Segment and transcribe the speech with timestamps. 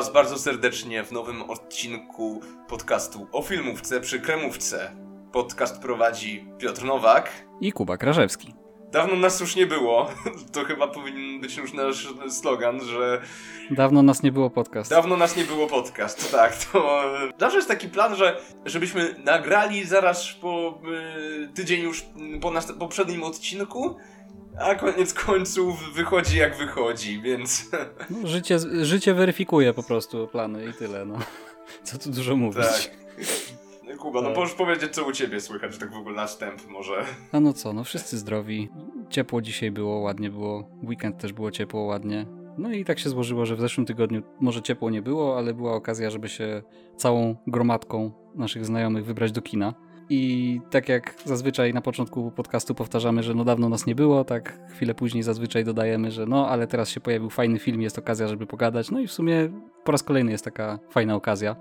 [0.00, 4.90] Was bardzo serdecznie w nowym odcinku podcastu o filmówce przy kremówce.
[5.32, 7.30] Podcast prowadzi Piotr Nowak
[7.60, 8.54] i Kuba Krażewski.
[8.92, 10.10] Dawno nas już nie było.
[10.52, 13.20] To chyba powinien być już nasz slogan, że.
[13.70, 14.90] Dawno nas nie było podcast.
[14.90, 16.56] Dawno nas nie było podcast, tak.
[16.56, 17.02] To
[17.38, 20.80] zawsze jest taki plan, że żebyśmy nagrali zaraz po
[21.44, 22.04] y, tydzień już
[22.40, 23.96] po nas, poprzednim odcinku.
[24.60, 27.70] A koniec końców wychodzi jak wychodzi, więc.
[28.10, 31.18] No, życie, życie weryfikuje po prostu plany i tyle, no.
[31.84, 32.66] Co tu dużo mówić.
[32.66, 33.00] Tak.
[33.98, 34.38] Kuba, no tak.
[34.38, 37.04] możesz powiedzieć, co u ciebie słychać, tak w ogóle na wstęp może.
[37.32, 38.68] A no co, no wszyscy zdrowi.
[39.10, 40.68] Ciepło dzisiaj było, ładnie było.
[40.82, 42.26] Weekend też było ciepło, ładnie.
[42.58, 45.74] No i tak się złożyło, że w zeszłym tygodniu może ciepło nie było, ale była
[45.74, 46.62] okazja, żeby się
[46.96, 49.74] całą gromadką naszych znajomych wybrać do kina.
[50.12, 54.58] I tak jak zazwyczaj na początku podcastu powtarzamy, że no dawno nas nie było, tak
[54.70, 58.46] chwilę później zazwyczaj dodajemy, że no ale teraz się pojawił fajny film, jest okazja, żeby
[58.46, 58.90] pogadać.
[58.90, 59.48] No i w sumie
[59.84, 61.56] po raz kolejny jest taka fajna okazja.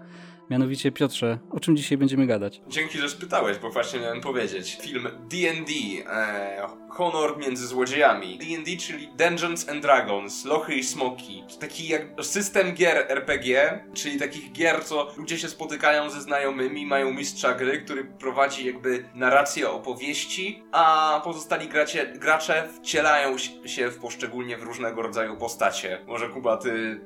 [0.49, 2.61] Mianowicie, Piotrze, o czym dzisiaj będziemy gadać?
[2.67, 4.77] Dzięki, że spytałeś, bo właśnie miałem powiedzieć.
[4.81, 5.73] Film D&D,
[6.11, 8.37] e, Honor między złodziejami.
[8.37, 11.43] D&D, czyli Dungeons and Dragons, Lochy i Smoki.
[11.59, 17.13] Taki jak system gier RPG, czyli takich gier, co ludzie się spotykają ze znajomymi, mają
[17.13, 24.57] mistrza gry, który prowadzi jakby narrację opowieści, a pozostali gracie, gracze wcielają się w poszczególnie
[24.57, 26.05] w różnego rodzaju postacie.
[26.07, 27.01] Może Kuba, ty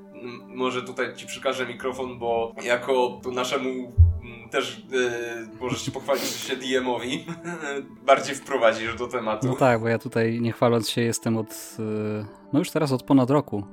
[0.47, 3.93] może tutaj ci przekażę mikrofon, bo jako naszemu
[4.51, 7.25] też yy, możesz się pochwalić się DM-owi,
[8.05, 9.47] bardziej wprowadzisz do tematu.
[9.47, 13.03] No tak, bo ja tutaj nie chwaląc się jestem od, yy, no już teraz od
[13.03, 13.63] ponad roku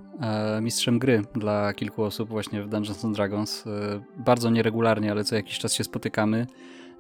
[0.55, 3.67] yy, mistrzem gry dla kilku osób właśnie w Dungeons and Dragons.
[3.67, 6.47] E, bardzo nieregularnie, ale co jakiś czas się spotykamy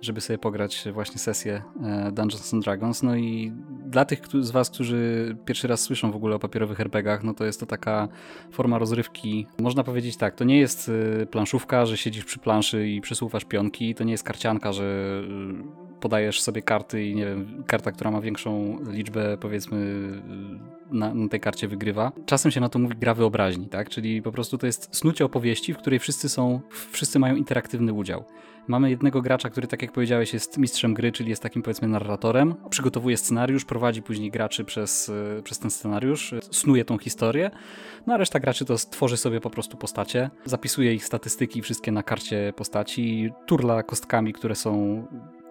[0.01, 3.03] żeby sobie pograć właśnie sesję e, Dungeons and Dragons.
[3.03, 3.53] No i
[3.87, 7.45] dla tych z Was, którzy pierwszy raz słyszą w ogóle o papierowych RPGach, no to
[7.45, 8.09] jest to taka
[8.53, 9.47] forma rozrywki.
[9.59, 10.91] Można powiedzieć tak, to nie jest
[11.23, 15.23] e, planszówka, że siedzisz przy planszy i przesuwasz pionki, to nie jest karcianka, że
[16.01, 20.09] podajesz sobie karty i nie wiem, karta, która ma większą liczbę powiedzmy
[20.91, 22.13] na, na, tej karcie wygrywa.
[22.27, 23.91] Czasem się na to mówi gra wyobraźni, tak?
[23.91, 26.61] Czyli po prostu to jest snucie opowieści, w której wszyscy są,
[26.93, 28.25] wszyscy mają interaktywny udział.
[28.69, 32.55] Mamy jednego gracza, który, tak jak powiedziałeś, jest mistrzem gry, czyli jest takim powiedzmy narratorem,
[32.71, 37.51] przygotowuje scenariusz, prowadzi później graczy przez, e, przez ten scenariusz, snuje tą historię,
[38.07, 42.03] no a reszta graczy to tworzy sobie po prostu postacie, zapisuje ich statystyki wszystkie na
[42.03, 45.07] karcie postaci, turla kostkami, które są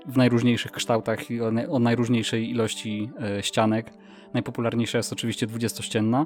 [0.09, 3.93] w najróżniejszych kształtach i o, najróżniejszej ilości e, ścianek.
[4.33, 6.25] Najpopularniejsza jest oczywiście dwudziestościenna.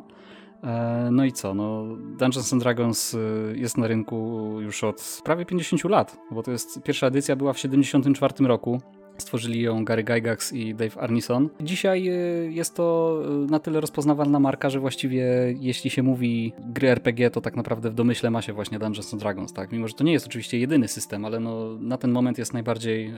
[0.64, 1.54] E, no i co?
[1.54, 1.84] No,
[2.20, 6.84] Dungeons and Dragons y, jest na rynku już od prawie 50 lat, bo to jest
[6.84, 8.82] pierwsza edycja była w 74 roku.
[9.18, 11.50] Stworzyli ją Gary Gygax i Dave Arneson.
[11.62, 15.26] Dzisiaj y, jest to y, na tyle rozpoznawalna marka, że właściwie
[15.60, 19.24] jeśli się mówi gry RPG, to tak naprawdę w domyśle ma się właśnie Dungeons and
[19.24, 19.72] Dragons, tak?
[19.72, 23.10] Mimo, że to nie jest oczywiście jedyny system, ale no, na ten moment jest najbardziej,
[23.10, 23.14] y,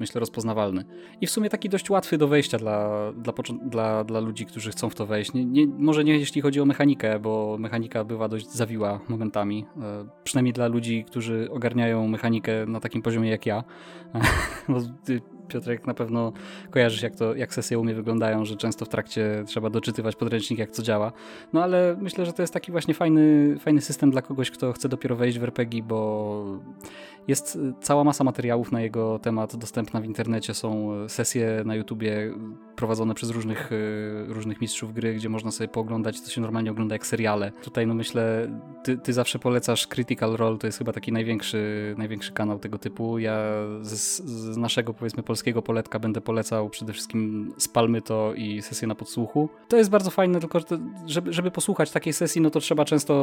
[0.00, 0.84] myślę, rozpoznawalny.
[1.20, 3.32] I w sumie taki dość łatwy do wejścia dla, dla,
[3.62, 5.32] dla, dla ludzi, którzy chcą w to wejść.
[5.32, 9.66] Nie, nie, może nie jeśli chodzi o mechanikę, bo mechanika bywa dość zawiła momentami.
[10.24, 13.64] Przynajmniej dla ludzi, którzy ogarniają mechanikę na takim poziomie jak ja.
[15.48, 16.32] Piotrek na pewno
[16.70, 20.58] kojarzysz, jak, to, jak sesje u mnie wyglądają, że często w trakcie trzeba doczytywać podręcznik,
[20.58, 21.12] jak co działa.
[21.52, 24.88] No ale myślę, że to jest taki właśnie fajny, fajny system dla kogoś, kto chce
[24.88, 26.44] dopiero wejść w RPG, bo
[27.28, 30.54] jest cała masa materiałów na jego temat dostępna w internecie.
[30.54, 32.34] Są sesje na YouTubie
[32.76, 33.70] prowadzone przez różnych,
[34.28, 37.52] różnych mistrzów gry, gdzie można sobie pooglądać, co się normalnie ogląda jak seriale.
[37.62, 38.50] Tutaj no myślę,
[38.84, 43.18] ty, ty zawsze polecasz Critical Role, to jest chyba taki największy, największy kanał tego typu.
[43.18, 43.38] Ja
[43.82, 48.88] z, z naszego powiedzmy polskiego polskiego poletka będę polecał przede wszystkim Spalmy to i sesję
[48.88, 49.48] na podsłuchu.
[49.68, 50.60] To jest bardzo fajne, tylko
[51.06, 53.14] żeby, żeby posłuchać takiej sesji, no to trzeba często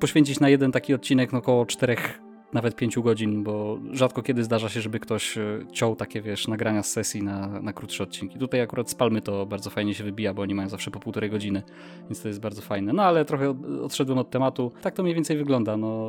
[0.00, 2.20] poświęcić na jeden taki odcinek no około czterech
[2.52, 5.42] nawet 5 godzin, bo rzadko kiedy zdarza się, żeby ktoś e,
[5.72, 8.38] ciął takie, wiesz, nagrania z sesji na, na krótsze odcinki.
[8.38, 11.62] Tutaj akurat Spalmy to bardzo fajnie się wybija, bo oni mają zawsze po półtorej godziny,
[12.04, 12.92] więc to jest bardzo fajne.
[12.92, 14.72] No ale trochę odszedłem od tematu.
[14.82, 15.76] Tak to mniej więcej wygląda.
[15.76, 16.08] No,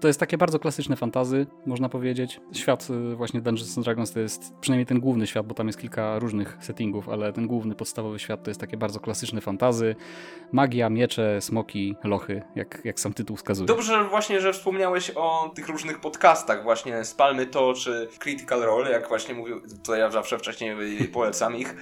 [0.00, 2.40] to jest takie bardzo klasyczne fantazy, można powiedzieć.
[2.52, 6.18] Świat e, właśnie Dungeons Dragons to jest przynajmniej ten główny świat, bo tam jest kilka
[6.18, 9.96] różnych settingów, ale ten główny, podstawowy świat to jest takie bardzo klasyczne fantazy.
[10.52, 13.66] Magia, miecze, smoki, lochy, jak, jak sam tytuł wskazuje.
[13.66, 19.08] Dobrze właśnie, że wspomniałeś o tych różnych podcastach właśnie Spalmy to czy Critical Role, jak
[19.08, 20.76] właśnie mówił, to ja zawsze wcześniej
[21.12, 21.74] polecam ich,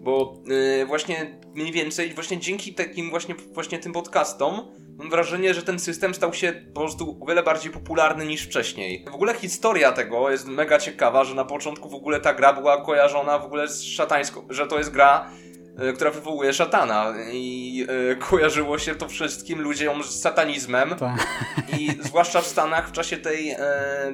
[0.00, 5.62] bo yy, właśnie mniej więcej właśnie dzięki takim właśnie, właśnie tym podcastom mam wrażenie, że
[5.62, 9.04] ten system stał się po prostu o wiele bardziej popularny niż wcześniej.
[9.10, 12.84] W ogóle historia tego jest mega ciekawa, że na początku w ogóle ta gra była
[12.84, 15.30] kojarzona w ogóle z szatańską, że to jest gra
[15.94, 21.16] która wywołuje szatana i e, kojarzyło się to wszystkim ludziom z satanizmem Ta.
[21.78, 23.58] i zwłaszcza w Stanach w czasie tej e,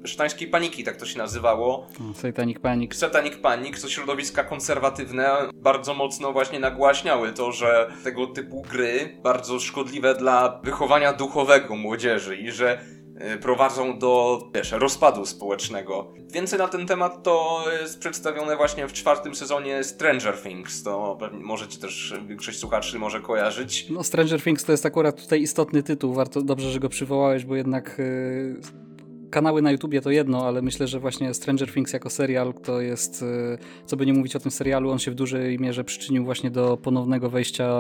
[0.04, 1.86] szatańskiej paniki, tak to się nazywało.
[2.14, 2.96] Satanic Panic.
[2.96, 9.60] Satanic Panic, to środowiska konserwatywne bardzo mocno właśnie nagłaśniały to, że tego typu gry bardzo
[9.60, 12.95] szkodliwe dla wychowania duchowego młodzieży i że e,
[13.40, 16.12] prowadzą do, wiesz, rozpadu społecznego.
[16.32, 21.44] Więcej na ten temat to jest przedstawione właśnie w czwartym sezonie Stranger Things, to pewnie
[21.44, 23.86] możecie też większość słuchaczy może kojarzyć.
[23.90, 27.56] No Stranger Things to jest akurat tutaj istotny tytuł, warto, dobrze, że go przywołałeś, bo
[27.56, 28.60] jednak yy,
[29.30, 33.22] kanały na YouTubie to jedno, ale myślę, że właśnie Stranger Things jako serial to jest,
[33.22, 36.50] yy, co by nie mówić o tym serialu, on się w dużej mierze przyczynił właśnie
[36.50, 37.70] do ponownego wejścia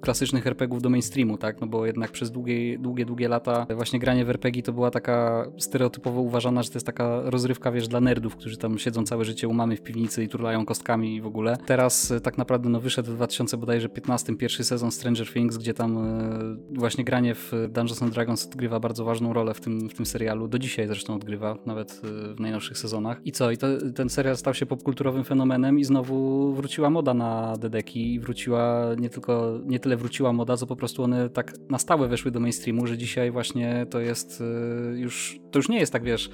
[0.00, 1.60] klasycznych RPGów do mainstreamu, tak?
[1.60, 5.46] No bo jednak przez długie, długie, długie lata właśnie granie w RPG to była taka
[5.58, 9.48] stereotypowo uważana, że to jest taka rozrywka, wiesz, dla nerdów, którzy tam siedzą całe życie
[9.48, 11.56] u mamy w piwnicy i turlają kostkami i w ogóle.
[11.66, 16.56] Teraz e, tak naprawdę no wyszedł w 2015 pierwszy sezon Stranger Things, gdzie tam e,
[16.70, 20.48] właśnie granie w Dungeons and Dragons odgrywa bardzo ważną rolę w tym, w tym serialu.
[20.48, 23.20] Do dzisiaj zresztą odgrywa, nawet e, w najnowszych sezonach.
[23.24, 23.50] I co?
[23.50, 28.20] I to, ten serial stał się popkulturowym fenomenem i znowu wróciła moda na dedeki i
[28.20, 32.30] wróciła nie tylko, nie tyle wróciła moda, co po prostu one tak na stałe weszły
[32.30, 36.30] do mainstreamu, że dzisiaj właśnie to jest y, już, to już nie jest tak, wiesz,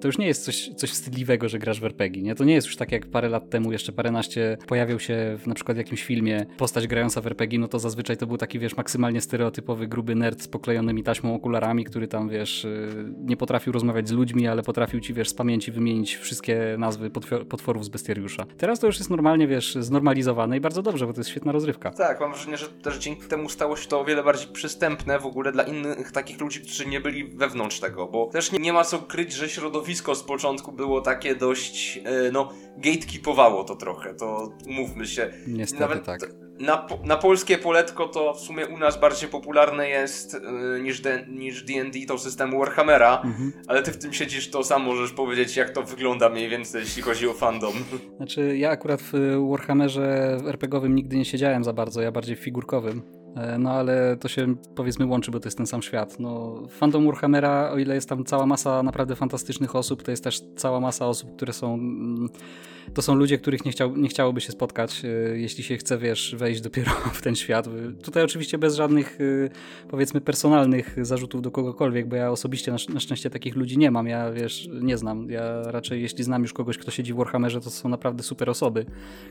[0.00, 2.34] to już nie jest coś, coś wstydliwego, że grasz w RPG, nie?
[2.34, 5.54] To nie jest już tak jak parę lat temu, jeszcze paręnaście, pojawił się w na
[5.54, 8.76] przykład w jakimś filmie postać grająca w RPG, no to zazwyczaj to był taki, wiesz,
[8.76, 14.08] maksymalnie stereotypowy, gruby nerd z poklejonymi taśmą okularami, który tam, wiesz, y, nie potrafił rozmawiać
[14.08, 17.10] z ludźmi, ale potrafił ci, wiesz, z pamięci wymienić wszystkie nazwy
[17.48, 18.46] potworów z bestiariusza.
[18.58, 21.90] Teraz to już jest normalnie, wiesz, znormalizowane i bardzo dobrze, bo to jest świetna rozrywka.
[21.90, 25.26] Tak, mam wrażenie, że też dzięki temu stało się to o wiele bardziej przystępne w
[25.26, 28.84] ogóle dla innych takich ludzi, którzy nie byli wewnątrz tego, bo też nie, nie ma
[28.84, 32.02] co kryć, że środowisko z początku było takie dość, yy,
[32.32, 35.30] no, gatekeepowało to trochę, to mówmy się.
[35.46, 36.20] Niestety Nawet tak.
[36.60, 40.34] Na, na polskie poletko to w sumie u nas bardziej popularne jest
[40.72, 43.52] yy, niż, de, niż D&D to system Warhammera, mhm.
[43.68, 47.02] ale ty w tym siedzisz, to sam możesz powiedzieć, jak to wygląda mniej więcej, jeśli
[47.02, 47.72] chodzi o fandom.
[48.16, 49.12] Znaczy, ja akurat w
[49.50, 53.19] Warhammerze RPGowym nigdy nie siedziałem za bardzo, ja bardziej w figurkowym.
[53.36, 56.20] E, no ale to się powiedzmy łączy, bo to jest ten sam świat.
[56.20, 60.40] No, fandom Warhammera, o ile jest tam cała masa naprawdę fantastycznych osób, to jest też
[60.56, 62.28] cała masa osób, które są mm,
[62.94, 66.34] to są ludzie, których nie, chciał, nie chciałoby się spotkać, e, jeśli się chce, wiesz,
[66.38, 67.68] wejść dopiero w ten świat.
[68.02, 73.00] Tutaj oczywiście bez żadnych, e, powiedzmy, personalnych zarzutów do kogokolwiek, bo ja osobiście na, na
[73.00, 74.06] szczęście takich ludzi nie mam.
[74.06, 75.30] Ja, wiesz, nie znam.
[75.30, 78.86] Ja raczej, jeśli znam już kogoś, kto siedzi w Warhammerze, to są naprawdę super osoby,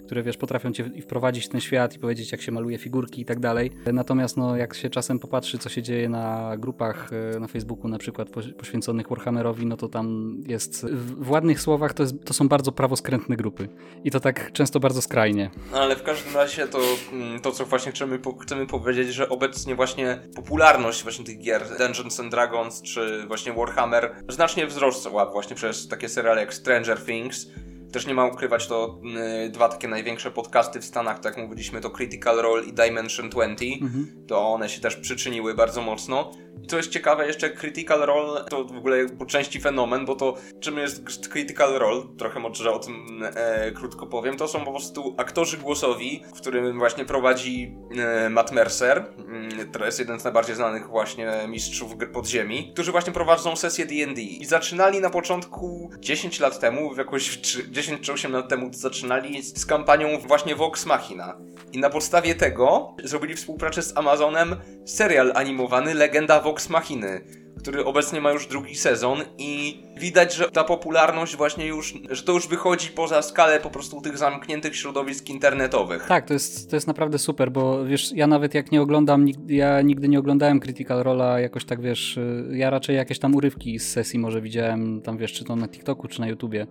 [0.06, 3.25] które, wiesz, potrafią cię wprowadzić w ten świat i powiedzieć, jak się maluje figurki i
[3.25, 3.72] tak dalej.
[3.94, 7.98] Natomiast, no, jak się czasem popatrzy, co się dzieje na grupach e, na Facebooku na
[7.98, 12.72] przykład poświęconych Warhammerowi, no to tam jest, w ładnych słowach to, jest, to są bardzo
[12.72, 13.69] prawoskrętne grupy.
[14.03, 15.51] I to tak często bardzo skrajnie.
[15.71, 16.80] No, ale w każdym razie to,
[17.12, 22.19] mm, to co właśnie chcemy, chcemy powiedzieć, że obecnie właśnie popularność właśnie tych gier Dungeons
[22.19, 27.47] and Dragons czy właśnie Warhammer znacznie wzrosła właśnie przez takie seriale jak Stranger Things.
[27.91, 29.00] Też nie ma ukrywać, to
[29.45, 33.30] y, dwa takie największe podcasty w Stanach, tak jak mówiliśmy, to Critical Role i Dimension
[33.30, 33.65] 20.
[33.81, 34.25] Mhm.
[34.27, 36.31] To one się też przyczyniły bardzo mocno.
[36.68, 40.78] Co jest ciekawe, jeszcze Critical Role to w ogóle po części fenomen, bo to czym
[40.78, 45.58] jest Critical Role, trochę może o tym e, krótko powiem, to są po prostu aktorzy
[45.58, 50.88] głosowi, w którym właśnie prowadzi e, Matt Mercer, mm, to jest jeden z najbardziej znanych
[50.88, 54.22] właśnie mistrzów podziemi, którzy właśnie prowadzą sesję D&D.
[54.22, 57.38] I zaczynali na początku 10 lat temu, jakoś
[57.70, 61.38] 10 czy 8 lat temu zaczynali z kampanią właśnie Vox Machina.
[61.74, 67.22] I na podstawie tego zrobili współpracę z Amazonem serial animowany Legenda Vox Machiny,
[67.60, 72.32] który obecnie ma już drugi sezon i widać, że ta popularność właśnie już, że to
[72.32, 76.06] już wychodzi poza skalę po prostu tych zamkniętych środowisk internetowych.
[76.08, 79.82] Tak, to jest, to jest naprawdę super, bo wiesz, ja nawet jak nie oglądam, ja
[79.82, 82.20] nigdy nie oglądałem Critical Rola jakoś tak, wiesz,
[82.51, 86.08] ja raczej jakieś tam urywki z sesji może widziałem, tam wiesz, czy to na TikToku,
[86.08, 86.68] czy na YouTubie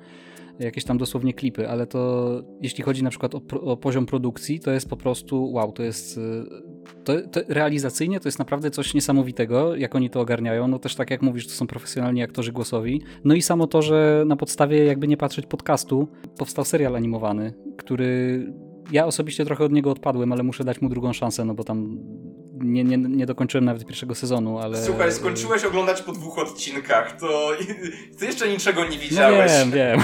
[0.60, 4.70] jakieś tam dosłownie klipy, ale to jeśli chodzi na przykład o, o poziom produkcji, to
[4.70, 6.20] jest po prostu wow, to jest y,
[7.04, 10.68] to, to, realizacyjnie to jest naprawdę coś niesamowitego, jak oni to ogarniają.
[10.68, 13.00] No też tak jak mówisz, to są profesjonalni aktorzy głosowi.
[13.24, 18.46] No i samo to, że na podstawie jakby nie patrzeć podcastu, powstał serial animowany, który
[18.92, 21.98] ja osobiście trochę od niego odpadłem, ale muszę dać mu drugą szansę, no bo tam
[22.60, 24.84] nie, nie, nie dokończyłem nawet pierwszego sezonu, ale...
[24.84, 27.50] Słuchaj, skończyłeś oglądać po dwóch odcinkach, to
[28.18, 29.52] ty jeszcze niczego nie widziałeś.
[29.52, 30.00] No wiem, wiem.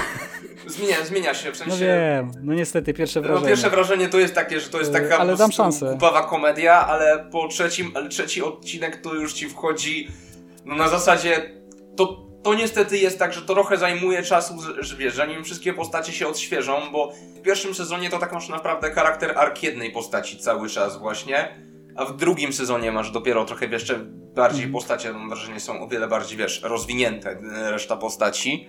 [0.67, 1.71] Zmienia, zmienia się, w sensie...
[1.71, 3.43] No wiem, no niestety pierwsze no, wrażenie.
[3.43, 5.99] No pierwsze wrażenie to jest takie, że to jest taka ale dam szansę.
[6.29, 10.09] komedia, ale po trzecim, ale trzeci odcinek to już ci wchodzi
[10.65, 11.51] no na zasadzie
[11.97, 16.13] to to niestety jest tak, że to trochę zajmuje czasu, że wiesz, zanim wszystkie postacie
[16.13, 20.69] się odświeżą, bo w pierwszym sezonie to tak masz naprawdę charakter ark jednej postaci cały
[20.69, 21.59] czas właśnie,
[21.97, 23.99] a w drugim sezonie masz dopiero trochę jeszcze
[24.35, 24.73] bardziej mhm.
[24.73, 28.69] postacie, mam wrażenie, są o wiele bardziej, wiesz, rozwinięte e, reszta postaci.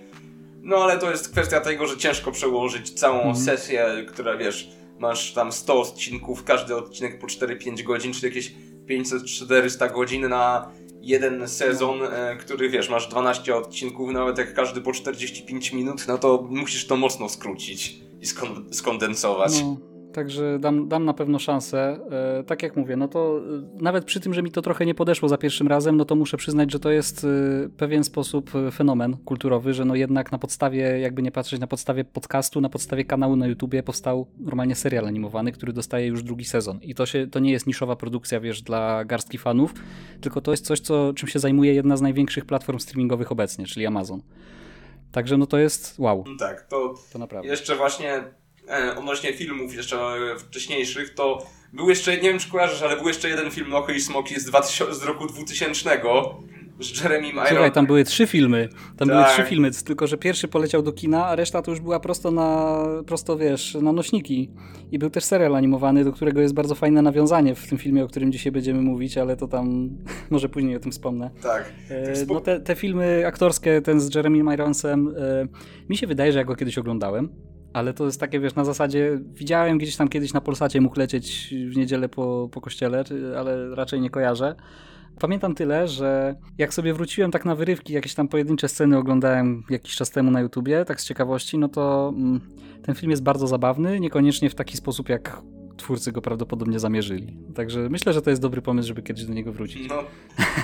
[0.62, 3.36] No ale to jest kwestia tego, że ciężko przełożyć całą mm.
[3.36, 8.54] sesję, która wiesz, masz tam 100 odcinków, każdy odcinek po 4-5 godzin, czy jakieś
[8.90, 14.92] 500-400 godzin na jeden sezon, e, który wiesz, masz 12 odcinków, nawet jak każdy po
[14.92, 18.26] 45 minut, no to musisz to mocno skrócić i
[18.72, 19.62] skondensować.
[19.62, 19.95] No.
[20.16, 22.00] Także dam, dam na pewno szansę.
[22.40, 24.96] E, tak jak mówię, no to e, nawet przy tym, że mi to trochę nie
[24.96, 29.18] podeszło za pierwszym razem, no to muszę przyznać, że to jest e, pewien sposób fenomen
[29.18, 33.36] kulturowy, że no jednak na podstawie, jakby nie patrzeć, na podstawie podcastu, na podstawie kanału
[33.36, 36.80] na YouTubie powstał normalnie serial animowany, który dostaje już drugi sezon.
[36.82, 39.74] I to, się, to nie jest niszowa produkcja, wiesz, dla garstki fanów,
[40.22, 43.86] tylko to jest coś, co, czym się zajmuje jedna z największych platform streamingowych obecnie, czyli
[43.86, 44.22] Amazon.
[45.12, 46.24] Także no to jest wow.
[46.40, 47.50] Tak, to, to naprawdę.
[47.50, 48.24] jeszcze właśnie
[48.98, 49.98] odnośnie filmów jeszcze
[50.38, 54.02] wcześniejszych, to był jeszcze, nie wiem czy kojarzysz, ale był jeszcze jeden film Lochy i
[54.02, 55.90] Smoki z, 2000, z roku 2000
[56.80, 57.46] z Jeremy Iron.
[57.48, 58.70] Słuchaj, tam były trzy filmy.
[58.98, 59.18] Tam tak.
[59.18, 62.32] były trzy filmy, tylko że pierwszy poleciał do kina, a reszta to już była prosto
[62.32, 64.52] na, prosto wiesz, na nośniki.
[64.92, 68.08] I był też serial animowany, do którego jest bardzo fajne nawiązanie w tym filmie, o
[68.08, 69.90] którym dzisiaj będziemy mówić, ale to tam
[70.30, 71.32] może później o tym wspomnę.
[71.44, 71.74] Tak.
[71.90, 75.48] E, no te, te filmy aktorskie, ten z Jeremy Ironsem, e,
[75.90, 79.20] mi się wydaje, że ja go kiedyś oglądałem ale to jest takie, wiesz, na zasadzie
[79.34, 83.04] widziałem gdzieś tam kiedyś na Polsacie mógł lecieć w niedzielę po, po kościele,
[83.38, 84.56] ale raczej nie kojarzę.
[85.20, 89.96] Pamiętam tyle, że jak sobie wróciłem tak na wyrywki, jakieś tam pojedyncze sceny oglądałem jakiś
[89.96, 92.42] czas temu na YouTubie, tak z ciekawości, no to mm,
[92.84, 95.42] ten film jest bardzo zabawny, niekoniecznie w taki sposób jak
[95.78, 97.38] twórcy go prawdopodobnie zamierzyli.
[97.56, 99.90] Także myślę, że to jest dobry pomysł, żeby kiedyś do niego wrócić.
[99.90, 100.04] No,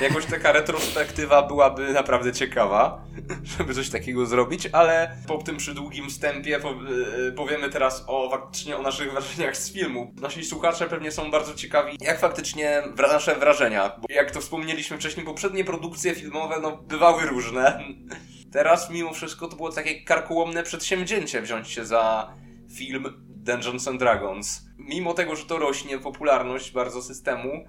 [0.01, 3.05] jakoś taka retrospektywa byłaby naprawdę ciekawa,
[3.57, 8.81] żeby coś takiego zrobić, ale po tym przydługim wstępie e, powiemy teraz o faktycznie o
[8.81, 10.13] naszych wrażeniach z filmu.
[10.21, 15.25] Nasi słuchacze pewnie są bardzo ciekawi, jak faktycznie nasze wrażenia, bo jak to wspomnieliśmy wcześniej,
[15.25, 17.79] poprzednie produkcje filmowe no, bywały różne.
[18.53, 22.33] Teraz mimo wszystko to było takie karkołomne przedsięwzięcie wziąć się za
[22.75, 24.61] film Dungeons and Dragons.
[24.77, 27.65] Mimo tego, że to rośnie popularność bardzo systemu,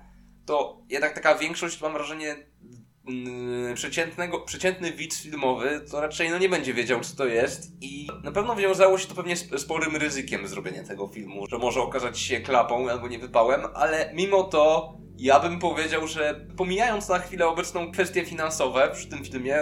[0.47, 2.37] to jednak taka większość, mam wrażenie,
[3.09, 8.09] yy, przeciętnego, przeciętny widz filmowy to raczej no, nie będzie wiedział, co to jest i
[8.25, 12.41] na pewno wiązało się to pewnie sporym ryzykiem zrobienie tego filmu, że może okazać się
[12.41, 18.25] klapą albo niewypałem, ale mimo to ja bym powiedział, że pomijając na chwilę obecną kwestie
[18.25, 19.57] finansowe przy tym filmie,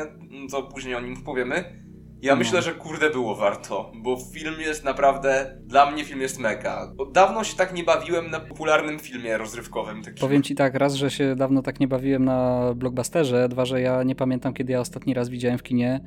[0.50, 1.83] co później o nim powiemy,
[2.23, 2.39] ja no.
[2.39, 6.93] myślę, że kurde było warto, bo film jest naprawdę, dla mnie film jest mega.
[6.99, 10.03] Od dawno się tak nie bawiłem na popularnym filmie rozrywkowym.
[10.03, 10.21] Takim.
[10.21, 14.03] Powiem ci tak, raz, że się dawno tak nie bawiłem na blockbusterze, dwa, że ja
[14.03, 16.00] nie pamiętam, kiedy ja ostatni raz widziałem w kinie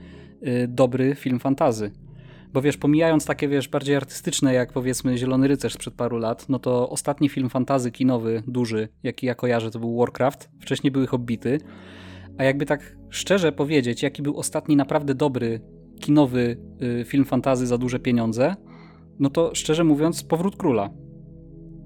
[0.48, 1.92] y, dobry film fantazy.
[2.54, 6.60] Bo wiesz, pomijając takie, wiesz, bardziej artystyczne, jak powiedzmy Zielony Rycerz sprzed paru lat, no
[6.60, 10.50] to ostatni film fantazy kinowy, duży, jaki ja kojarzę, to był Warcraft.
[10.62, 11.58] Wcześniej były Hobbity.
[12.38, 15.62] A jakby tak szczerze powiedzieć, jaki był ostatni naprawdę dobry
[16.04, 16.58] kinowy
[17.02, 18.56] y, film fantazy za duże pieniądze,
[19.20, 20.90] no to szczerze mówiąc, powrót króla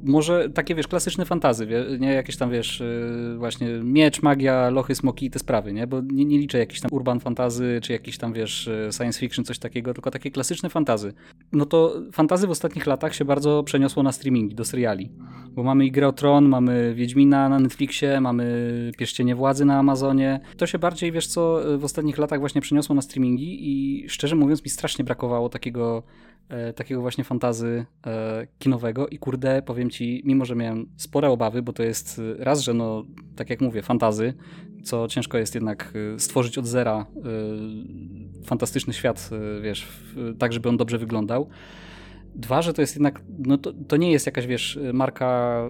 [0.07, 1.67] może takie, wiesz, klasyczne fantazy,
[1.99, 2.13] nie?
[2.13, 5.87] Jakieś tam, wiesz, y, właśnie miecz, magia, lochy, smoki i te sprawy, nie?
[5.87, 9.45] Bo nie, nie liczę jakichś tam urban fantazy, czy jakiś tam, wiesz, y, science fiction,
[9.45, 11.13] coś takiego, tylko takie klasyczne fantazy.
[11.51, 15.11] No to fantazy w ostatnich latach się bardzo przeniosło na streamingi, do seriali.
[15.51, 20.39] Bo mamy i o Tron, mamy Wiedźmina na Netflixie, mamy Pierścienie Władzy na Amazonie.
[20.57, 24.63] To się bardziej, wiesz co, w ostatnich latach właśnie przeniosło na streamingi i szczerze mówiąc
[24.63, 26.03] mi strasznie brakowało takiego
[26.49, 31.61] e, takiego właśnie fantazy e, kinowego i kurde, powiem ci, mimo że miałem spore obawy,
[31.61, 33.03] bo to jest e, raz, że no,
[33.35, 34.33] tak jak mówię, fantazy,
[34.83, 39.87] co ciężko jest jednak e, stworzyć od zera e, fantastyczny świat, e, wiesz,
[40.39, 41.49] tak, żeby on dobrze wyglądał.
[42.35, 45.61] Dwa, że to jest jednak, no to, to nie jest jakaś, wiesz, marka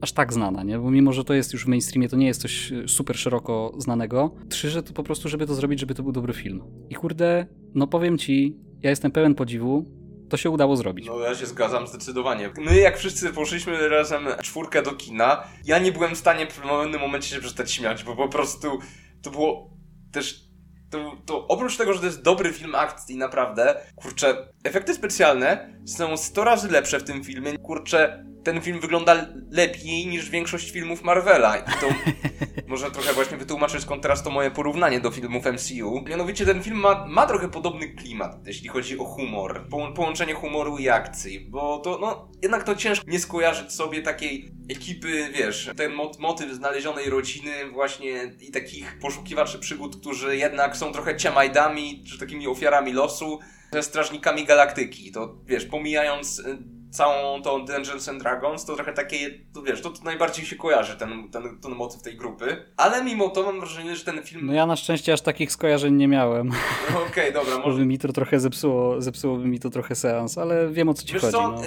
[0.00, 0.78] aż tak znana, nie?
[0.78, 4.34] Bo mimo, że to jest już w mainstreamie, to nie jest coś super szeroko znanego.
[4.48, 6.62] Trzy, że to po prostu, żeby to zrobić, żeby to był dobry film.
[6.90, 9.84] I kurde, no powiem ci, ja jestem pełen podziwu.
[10.28, 11.06] To się udało zrobić.
[11.06, 12.50] No ja się zgadzam zdecydowanie.
[12.58, 17.00] My jak wszyscy poszliśmy razem czwórkę do kina, ja nie byłem w stanie w pewnym
[17.00, 18.78] momencie się przestać śmiać, bo po prostu
[19.22, 19.70] to było
[20.12, 20.50] też
[20.90, 26.16] to, to, oprócz tego, że to jest dobry film akcji, naprawdę, kurczę, efekty specjalne są
[26.16, 27.58] 100 razy lepsze w tym filmie.
[27.58, 31.56] Kurczę, ten film wygląda lepiej niż większość filmów Marvela.
[31.56, 31.88] I to
[32.68, 36.04] może trochę właśnie wytłumaczyć skąd teraz to moje porównanie do filmów MCU.
[36.08, 39.66] Mianowicie ten film ma, ma trochę podobny klimat, jeśli chodzi o humor.
[39.70, 44.52] Po, połączenie humoru i akcji, bo to, no, jednak to ciężko nie skojarzyć sobie takiej
[44.70, 50.92] ekipy, wiesz, ten mot motyw znalezionej rodziny właśnie i takich poszukiwaczy przygód, którzy jednak są
[50.92, 53.38] trochę ciamajdami, czy takimi ofiarami losu,
[53.72, 55.12] ze strażnikami galaktyki.
[55.12, 56.58] To, wiesz, pomijając y,
[56.90, 60.96] całą tą Dungeons and Dragons, to trochę takie, to wiesz, to, to najbardziej się kojarzy
[60.96, 62.64] ten, ten, ten motyw tej grupy.
[62.76, 64.46] Ale mimo to mam wrażenie, że ten film...
[64.46, 66.48] No ja na szczęście aż takich skojarzeń nie miałem.
[66.48, 67.70] No, Okej, okay, dobra, może...
[67.70, 71.12] Może mi to trochę zepsuło, zepsułoby mi to trochę seans, ale wiem o co ci
[71.12, 71.32] wiesz chodzi.
[71.32, 71.48] Co?
[71.48, 71.58] No.
[71.58, 71.64] To,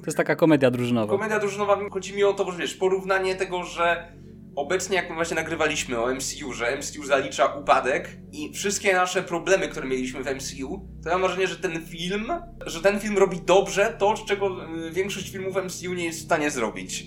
[0.00, 1.12] to, jest taka komedia drużynowa.
[1.12, 4.12] Komedia drużynowa, chodzi mi o to, że wiesz, porównanie tego, że
[4.56, 9.68] obecnie, jak my właśnie nagrywaliśmy o MCU, że MCU zalicza upadek i wszystkie nasze problemy,
[9.68, 12.32] które mieliśmy w MCU, to ja mam wrażenie, że ten film,
[12.66, 16.50] że ten film robi dobrze to, czego y, większość filmów MCU nie jest w stanie
[16.50, 17.04] zrobić.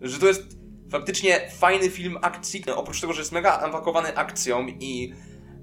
[0.00, 0.42] Że to jest
[0.90, 5.12] faktycznie fajny film akcji, oprócz tego, że jest mega napakowany akcją i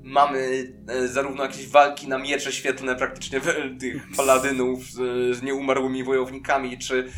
[0.03, 3.41] mamy e, zarówno jakieś walki na miecze świetlne praktycznie
[3.79, 4.97] tych paladynów z,
[5.37, 7.11] z nieumarłymi wojownikami, czy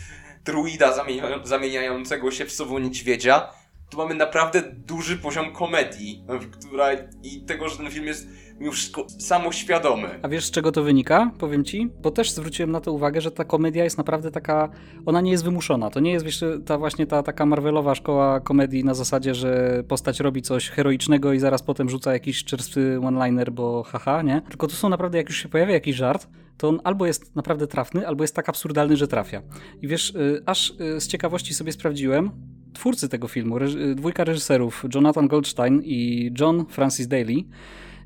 [0.45, 1.05] druida
[1.43, 3.60] zamieniającego się w sowo niedźwiedzia,
[3.91, 6.87] tu mamy naprawdę duży poziom komedii, która
[7.23, 8.27] i tego, że ten film jest
[8.59, 10.19] mimo wszystko samoświadomy.
[10.21, 11.31] A wiesz z czego to wynika?
[11.37, 14.69] Powiem ci, bo też zwróciłem na to uwagę, że ta komedia jest naprawdę taka,
[15.05, 15.89] ona nie jest wymuszona.
[15.89, 20.19] To nie jest wiesz, ta właśnie ta taka Marvelowa szkoła komedii na zasadzie, że postać
[20.19, 24.41] robi coś heroicznego i zaraz potem rzuca jakiś czerstwy one-liner, bo haha, nie?
[24.49, 27.67] Tylko tu są naprawdę, jak już się pojawia jakiś żart, to on albo jest naprawdę
[27.67, 29.41] trafny, albo jest tak absurdalny, że trafia.
[29.81, 32.31] I wiesz, y, aż y, z ciekawości sobie sprawdziłem,
[32.73, 37.35] twórcy tego filmu, reż dwójka reżyserów, Jonathan Goldstein i John Francis Daly,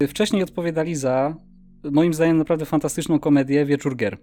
[0.07, 1.35] wcześniej odpowiadali za,
[1.91, 4.17] moim zdaniem, naprawdę fantastyczną komedię Wieczór Gier.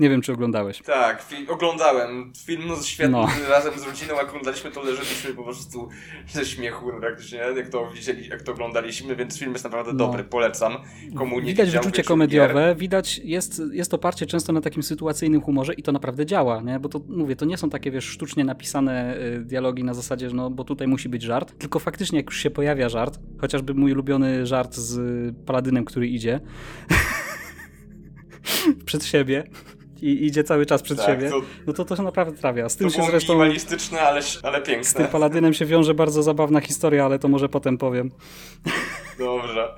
[0.00, 0.82] Nie wiem, czy oglądałeś.
[0.82, 2.32] Tak, oglądałem.
[2.44, 3.28] Film no, świetny, no.
[3.48, 5.88] razem z rodziną, jak oglądaliśmy, to leżeliśmy po prostu
[6.28, 9.98] ze śmiechu praktycznie, jak to widzieli, jak to oglądaliśmy, więc film jest naprawdę no.
[9.98, 10.76] dobry, polecam.
[11.14, 12.76] Komu nie Widać wyczucie komediowe, gier.
[12.76, 16.80] widać, jest, jest oparcie często na takim sytuacyjnym humorze i to naprawdę działa, nie?
[16.80, 20.36] Bo to, mówię, to nie są takie, wiesz, sztucznie napisane y, dialogi na zasadzie, że
[20.36, 23.92] no, bo tutaj musi być żart, tylko faktycznie jak już się pojawia żart, chociażby mój
[23.92, 25.00] ulubiony żart z
[25.46, 26.40] Paladynem, który idzie
[28.86, 29.44] przed siebie,
[30.02, 32.68] i idzie cały czas przed tak, siebie, to, no to to się naprawdę trafia.
[32.68, 33.32] Z tym się zresztą.
[33.32, 34.84] minimalistyczne, ale, ale piękne.
[34.84, 38.10] Z tym Paladynem się wiąże bardzo zabawna historia, ale to może potem powiem.
[39.18, 39.74] Dobrze.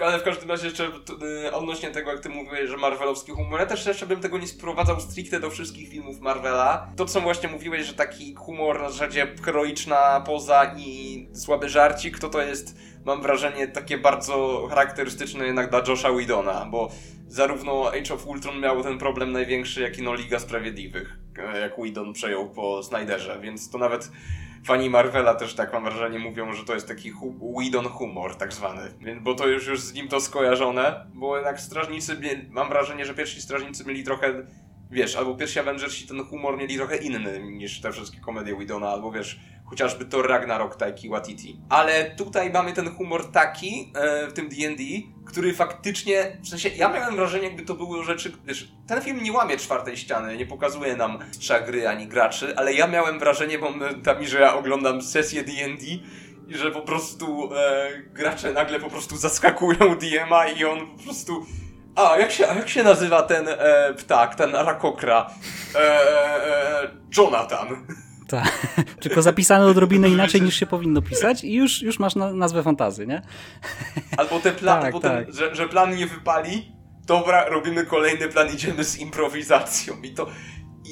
[0.00, 0.90] Ale w każdym razie jeszcze
[1.46, 4.46] y, odnośnie tego, jak ty mówiłeś, że marvelowski humor, ja też jeszcze bym tego nie
[4.46, 6.92] sprowadzał stricte do wszystkich filmów Marvela.
[6.96, 12.28] To, co właśnie mówiłeś, że taki humor na zasadzie heroiczna poza i słaby żarcik, to
[12.28, 16.90] to jest, mam wrażenie, takie bardzo charakterystyczne jednak dla Josha Widona, bo
[17.30, 21.78] zarówno Age of Ultron miał ten problem największy, jak i no Liga Sprawiedliwych, e, jak
[21.78, 24.10] Whedon przejął po Snyderze, więc to nawet
[24.64, 28.52] fani Marvela też tak mam wrażenie mówią, że to jest taki hu Whedon humor tak
[28.52, 32.16] zwany, więc, bo to już, już z nim to skojarzone, bo jednak strażnicy,
[32.50, 34.46] mam wrażenie, że pierwsi strażnicy mieli trochę
[34.90, 39.12] wiesz, albo pierwsi Avengersi ten humor mieli trochę inny niż te wszystkie komedie Widona, albo
[39.12, 41.60] wiesz, chociażby to Ragnarok Taiki Watiti.
[41.68, 44.84] Ale tutaj mamy ten humor taki e, w tym D&D,
[45.26, 49.32] który faktycznie, w sensie, ja miałem wrażenie, jakby to były rzeczy, wiesz, ten film nie
[49.32, 54.26] łamie czwartej ściany, nie pokazuje nam mistrza gry ani graczy, ale ja miałem wrażenie momentami,
[54.26, 55.86] że ja oglądam sesję D&D
[56.48, 61.46] i że po prostu e, gracze nagle po prostu zaskakują DM-a i on po prostu
[61.94, 65.30] a, jak się, jak się nazywa ten e, ptak, ten rakokra?
[65.74, 67.86] E, e, Jonathan.
[68.28, 68.66] Tak,
[69.02, 73.06] tylko zapisane odrobinę inaczej niż się powinno pisać i już, już masz na, nazwę fantazy,
[73.06, 73.22] nie?
[74.16, 75.34] Albo te plan, tak, tak.
[75.34, 76.72] Że, że plan nie wypali,
[77.06, 80.26] dobra, robimy kolejny plan, idziemy z improwizacją i to...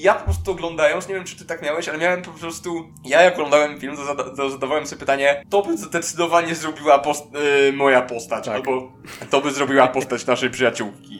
[0.00, 3.22] ja po prostu oglądając, nie wiem czy ty tak miałeś, ale miałem po prostu, ja
[3.22, 7.24] jak oglądałem film, to, zada, to zadawałem sobie pytanie, to by zdecydowanie zrobiła post,
[7.64, 8.54] yy, moja postać, tak.
[8.54, 8.92] albo
[9.30, 11.18] to by zrobiła postać naszej przyjaciółki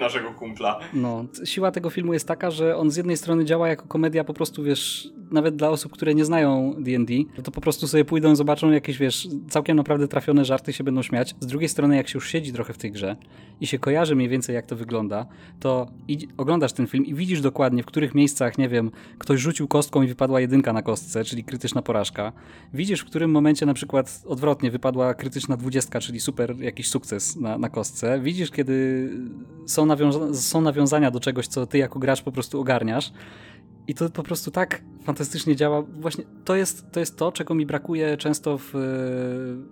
[0.00, 0.78] naszego kumpla.
[0.94, 4.34] No, siła tego filmu jest taka, że on z jednej strony działa jako komedia po
[4.34, 8.70] prostu, wiesz, nawet dla osób, które nie znają D&D, to po prostu sobie pójdą, zobaczą
[8.70, 11.34] jakieś, wiesz, całkiem naprawdę trafione żarty się będą śmiać.
[11.40, 13.16] Z drugiej strony, jak się już siedzi trochę w tej grze
[13.60, 15.26] i się kojarzy mniej więcej, jak to wygląda,
[15.60, 15.86] to
[16.36, 20.06] oglądasz ten film i widzisz dokładnie, w których miejscach, nie wiem, ktoś rzucił kostką i
[20.06, 22.32] wypadła jedynka na kostce, czyli krytyczna porażka.
[22.74, 27.58] Widzisz, w którym momencie na przykład odwrotnie wypadła krytyczna dwudziestka, czyli super jakiś sukces na,
[27.58, 28.20] na kostce.
[28.20, 29.08] Widzisz, kiedy
[29.66, 33.12] są, nawiąza są nawiązania do czegoś, co ty jako gracz po prostu ogarniasz
[33.86, 35.82] I to po prostu tak fantastycznie działa.
[35.82, 38.70] Właśnie to jest to, jest to czego mi brakuje często w,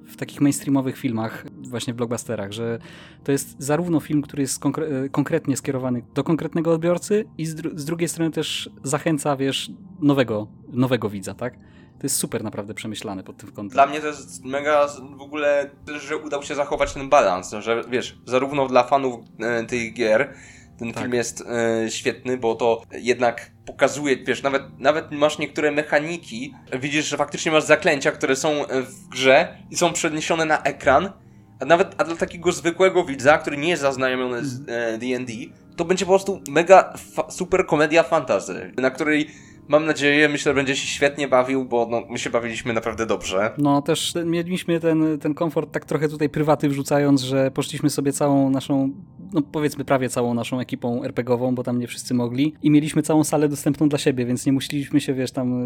[0.07, 2.79] w takich mainstreamowych filmach, właśnie w blockbusterach, że
[3.25, 7.70] to jest zarówno film, który jest konkre konkretnie skierowany do konkretnego odbiorcy i z, dru
[7.75, 9.70] z drugiej strony też zachęca, wiesz,
[10.01, 11.59] nowego, nowego widza, tak?
[12.07, 13.75] To jest super naprawdę przemyślane pod tym kątem.
[13.75, 18.19] Dla mnie to jest mega w ogóle, że udał się zachować ten balans, że wiesz,
[18.25, 20.35] zarówno dla fanów e, tych gier,
[20.79, 21.03] ten tak.
[21.03, 27.09] film jest e, świetny, bo to jednak pokazuje, wiesz, nawet, nawet masz niektóre mechaniki, widzisz,
[27.09, 31.12] że faktycznie masz zaklęcia, które są w grze i są przeniesione na ekran,
[31.61, 34.64] a nawet a dla takiego zwykłego widza, który nie jest zaznajomiony z
[35.01, 36.95] D&D, e, to będzie po prostu mega
[37.29, 39.31] super komedia fantasy, na której
[39.68, 43.50] mam nadzieję, myślę, że będzie się świetnie bawił, bo no, my się bawiliśmy naprawdę dobrze.
[43.59, 48.50] No też mieliśmy ten, ten komfort tak trochę tutaj prywaty wrzucając, że poszliśmy sobie całą
[48.50, 48.90] naszą
[49.33, 53.25] no powiedzmy prawie całą naszą ekipą RPGową, bo tam nie wszyscy mogli i mieliśmy całą
[53.25, 55.62] salę dostępną dla siebie, więc nie musieliśmy się, wiesz, tam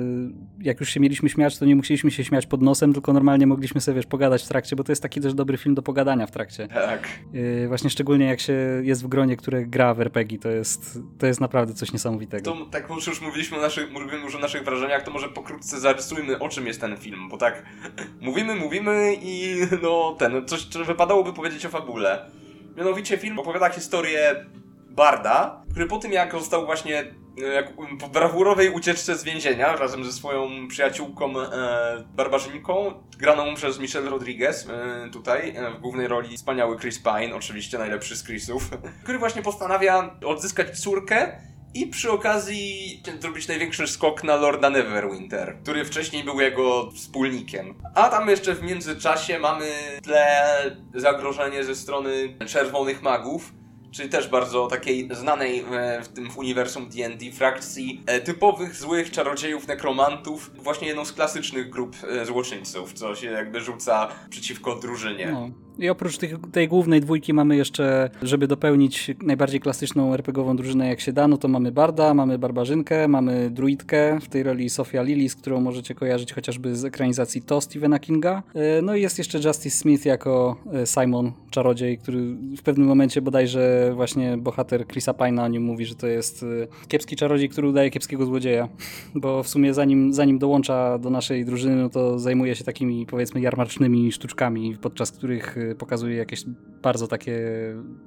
[0.61, 3.47] y, jak już się mieliśmy śmiać, to nie musieliśmy się śmiać pod nosem, tylko normalnie
[3.47, 6.27] mogliśmy sobie, wiesz, pogadać w trakcie, bo to jest taki też dobry film do pogadania
[6.27, 6.69] w trakcie.
[6.69, 7.09] Tak.
[7.33, 11.27] Yy, właśnie szczególnie jak się jest w gronie, które gra w RPG, to jest, to
[11.27, 12.53] jest naprawdę coś niesamowitego.
[12.53, 16.39] To tak już mówiliśmy o naszych, mówimy już o naszych wrażeniach, to może pokrótce zarysujmy
[16.39, 17.63] o czym jest ten film, bo tak
[18.21, 22.40] mówimy, mówimy i no ten, coś, co wypadałoby powiedzieć o fabule.
[22.81, 24.47] Mianowicie film opowiada historię
[24.91, 27.05] Barda, który po tym jak został właśnie
[27.43, 33.79] e, jak, po brawurowej ucieczce z więzienia razem ze swoją przyjaciółką e, barbarzyńką, graną przez
[33.79, 38.71] Michelle Rodriguez e, tutaj, e, w głównej roli wspaniały Chris Pine, oczywiście najlepszy z Chrisów,
[39.03, 41.41] który właśnie postanawia odzyskać córkę
[41.75, 47.75] i przy okazji zrobić największy skok na Lorda Neverwinter, który wcześniej był jego wspólnikiem.
[47.95, 53.53] A tam jeszcze w międzyczasie mamy tle zagrożenie ze strony czerwonych magów,
[53.91, 55.65] czyli też bardzo takiej znanej
[56.03, 61.97] w tym uniwersum D&D frakcji e, typowych złych czarodziejów, nekromantów, właśnie jedną z klasycznych grup
[62.09, 65.31] e, złoczyńców, co się jakby rzuca przeciwko drużynie.
[65.33, 65.51] No.
[65.81, 71.01] I oprócz tych, tej głównej dwójki mamy jeszcze, żeby dopełnić najbardziej klasyczną RPGową drużynę jak
[71.01, 75.37] się da, no to mamy Barda, mamy Barbarzynkę, mamy Druidkę, w tej roli Sofia Lillis,
[75.37, 78.43] którą możecie kojarzyć chociażby z ekranizacji To Stephena Kinga.
[78.55, 82.21] E, no i jest jeszcze Justice Smith jako e, Simon, czarodziej, który
[82.57, 86.87] w pewnym momencie bodajże właśnie bohater Chrisa Pine'a o nim mówi, że to jest e,
[86.89, 88.69] kiepski czarodziej, który udaje kiepskiego złodzieja,
[89.15, 93.41] bo w sumie zanim, zanim dołącza do naszej drużyny, no to zajmuje się takimi powiedzmy
[93.41, 96.45] jarmarcznymi sztuczkami, podczas których pokazuje jakieś
[96.83, 97.39] bardzo takie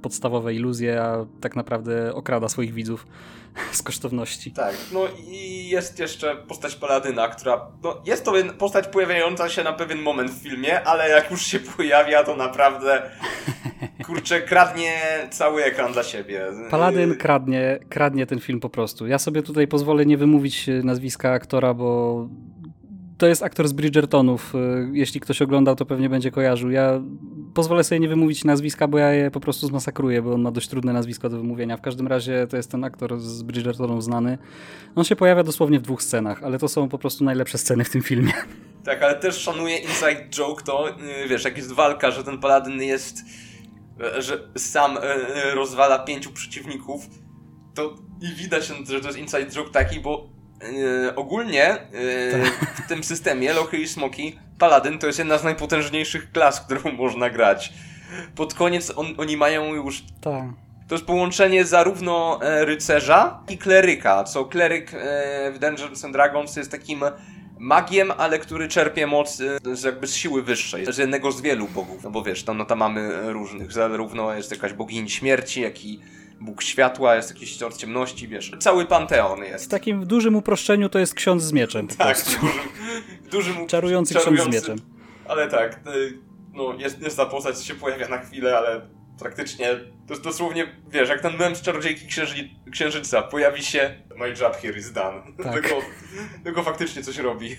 [0.02, 3.08] podstawowe iluzje, a tak naprawdę okrada swoich widzów
[3.71, 4.52] z kosztowności.
[4.52, 9.73] Tak, no i jest jeszcze postać Paladyna, która, no jest to postać pojawiająca się na
[9.73, 13.02] pewien moment w filmie, ale jak już się pojawia, to naprawdę
[14.06, 16.45] kurczę, kradnie cały ekran dla siebie.
[16.71, 19.08] Paladyn kradnie, kradnie ten film po prostu.
[19.08, 22.30] Ja sobie tutaj pozwolę nie wymówić nazwiska aktora, bo
[23.17, 24.54] to jest aktor z Bridgertonów.
[24.93, 26.71] Jeśli ktoś oglądał, to pewnie będzie kojarzył.
[26.71, 27.02] Ja
[27.54, 30.67] pozwolę sobie nie wymówić nazwiska, bo ja je po prostu zmasakruję, bo on ma dość
[30.67, 31.78] trudne nazwisko do wymówienia.
[31.78, 34.38] W każdym razie to jest ten aktor z Bridgertonów znany.
[34.95, 37.89] On się pojawia dosłownie w dwóch scenach, ale to są po prostu najlepsze sceny w
[37.89, 38.34] tym filmie.
[38.84, 42.82] Tak, ale też szanuję inside joke to, y, wiesz, jak jest walka, że ten paladyn
[42.82, 43.19] jest,
[44.17, 45.02] y, że sam y,
[45.56, 47.02] rozwala pięciu przeciwników,
[47.73, 50.33] to i widać, że to jest inside joke taki, bo
[50.71, 52.45] Yy, ogólnie yy,
[52.86, 57.30] w tym systemie Lochy i Smoki Paladin to jest jedna z najpotężniejszych klas, którą można
[57.30, 57.73] grać.
[58.36, 60.04] Pod koniec on, oni mają już...
[60.21, 60.43] Tak.
[60.88, 66.56] To jest połączenie zarówno e, rycerza i kleryka, co kleryk e, w Dungeons and Dragons
[66.56, 67.02] jest takim
[67.60, 71.67] magiem, ale który czerpie moc e, z, jakby z siły wyższej, z jednego z wielu
[71.67, 72.04] bogów.
[72.04, 75.99] No bo wiesz, tam, no, tam mamy różnych, zarówno jest jakaś bogini śmierci, jak i
[76.43, 78.51] Bóg światła, jest jakiś tor ciemności, wiesz.
[78.60, 79.65] Cały panteon jest.
[79.65, 81.88] W takim dużym uproszczeniu to jest ksiądz z mieczem.
[81.88, 84.77] tak, w dużym, czarujący, ksiądz z mieczem.
[85.27, 86.17] Ale tak, y,
[86.53, 88.82] no jest, jest ta postać, się pojawia na chwilę, ale
[89.19, 89.67] praktycznie
[90.08, 94.77] to dosłownie, wiesz, jak ten mem z Czarodziejki Księży, Księżyca pojawi się My job here
[94.77, 95.21] is done.
[95.43, 95.53] Tak.
[95.53, 95.82] Tylko,
[96.43, 97.56] tylko faktycznie coś robi.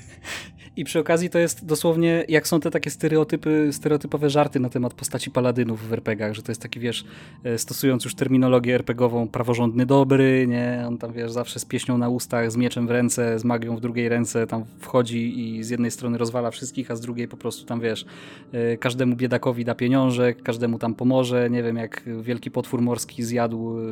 [0.76, 4.94] I przy okazji to jest dosłownie, jak są te takie stereotypy, stereotypowe żarty na temat
[4.94, 7.04] postaci paladynów w RPGach, że to jest taki, wiesz,
[7.44, 10.84] e, stosując już terminologię RPGową, praworządny dobry, nie?
[10.88, 13.80] On tam, wiesz, zawsze z pieśnią na ustach, z mieczem w ręce, z magią w
[13.80, 17.66] drugiej ręce, tam wchodzi i z jednej strony rozwala wszystkich, a z drugiej po prostu
[17.66, 18.06] tam, wiesz,
[18.52, 23.78] e, każdemu biedakowi da pieniążek, każdemu tam pomoże, nie wiem, jak wielki potwór morski zjadł
[23.78, 23.82] e,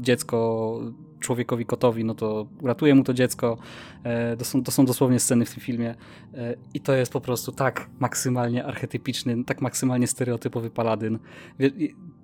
[0.00, 0.80] dziecko
[1.20, 3.58] człowiekowi kotowi, no to uratuje mu to dziecko.
[4.04, 5.94] E, to są, to są dosłownie sceny w tym filmie.
[6.34, 11.18] E, I to jest po prostu tak maksymalnie archetypiczny, tak maksymalnie stereotypowy paladyn.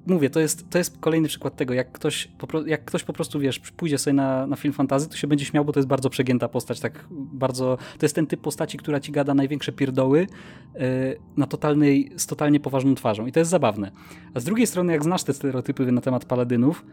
[0.07, 2.29] mówię, to jest, to jest kolejny przykład tego, jak ktoś,
[2.67, 5.65] jak ktoś po prostu, wiesz, pójdzie sobie na, na film fantazy, to się będzie śmiał,
[5.65, 9.13] bo to jest bardzo przegięta postać, tak bardzo, to jest ten typ postaci, która ci
[9.13, 10.27] gada największe pierdoły
[10.75, 10.81] yy,
[11.37, 13.91] na totalnej, z totalnie poważną twarzą i to jest zabawne.
[14.35, 16.85] A z drugiej strony, jak znasz te stereotypy na temat paladynów,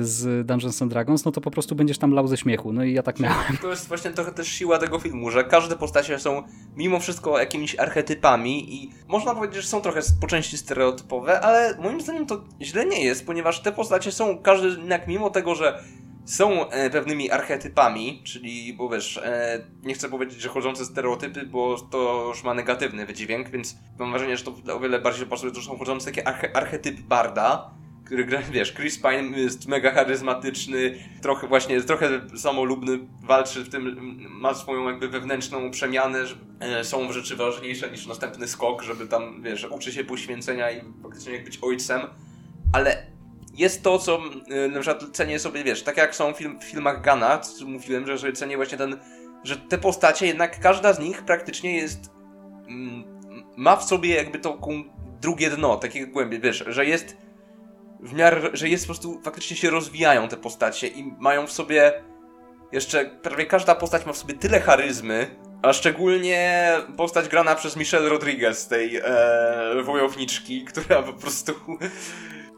[0.00, 2.72] z Dungeons and Dragons, no to po prostu będziesz tam lał ze śmiechu.
[2.72, 3.56] No i ja tak miałem.
[3.62, 6.42] To jest właśnie trochę też siła tego filmu, że każde postacie są
[6.76, 12.00] mimo wszystko jakimiś archetypami i można powiedzieć, że są trochę po części stereotypowe, ale moim
[12.00, 15.82] zdaniem to źle nie jest, ponieważ te postacie są, każdy jednak mimo tego, że
[16.24, 21.76] są e, pewnymi archetypami, czyli, bo wiesz, e, nie chcę powiedzieć, że chodzące stereotypy, bo
[21.90, 25.60] to już ma negatywny wydźwięk, więc mam wrażenie, że to o wiele bardziej pasuje, to
[25.60, 27.70] są chodzące takie arche archetyp barda,
[28.50, 33.96] wiesz, Chris Pine jest mega charyzmatyczny, trochę właśnie, trochę samolubny, walczy w tym,
[34.30, 39.42] ma swoją jakby wewnętrzną przemianę, że e, są rzeczy ważniejsze niż następny skok, żeby tam,
[39.42, 42.00] wiesz, uczy się poświęcenia i faktycznie jak być ojcem,
[42.72, 43.06] ale
[43.54, 47.02] jest to, co e, na przykład cenię sobie, wiesz, tak jak są film, w filmach
[47.02, 48.96] Gana, co mówiłem, że, że cenię właśnie ten,
[49.44, 52.10] że te postacie, jednak każda z nich praktycznie jest,
[53.56, 54.58] ma w sobie jakby to
[55.20, 57.16] drugie dno, takie głębie, wiesz, że jest
[58.02, 62.02] w miarę, że jest po prostu, faktycznie się rozwijają te postacie i mają w sobie
[62.72, 68.08] jeszcze, prawie każda postać ma w sobie tyle charyzmy, a szczególnie postać grana przez Michelle
[68.08, 69.02] Rodriguez, tej e,
[69.82, 71.52] wojowniczki, która po prostu...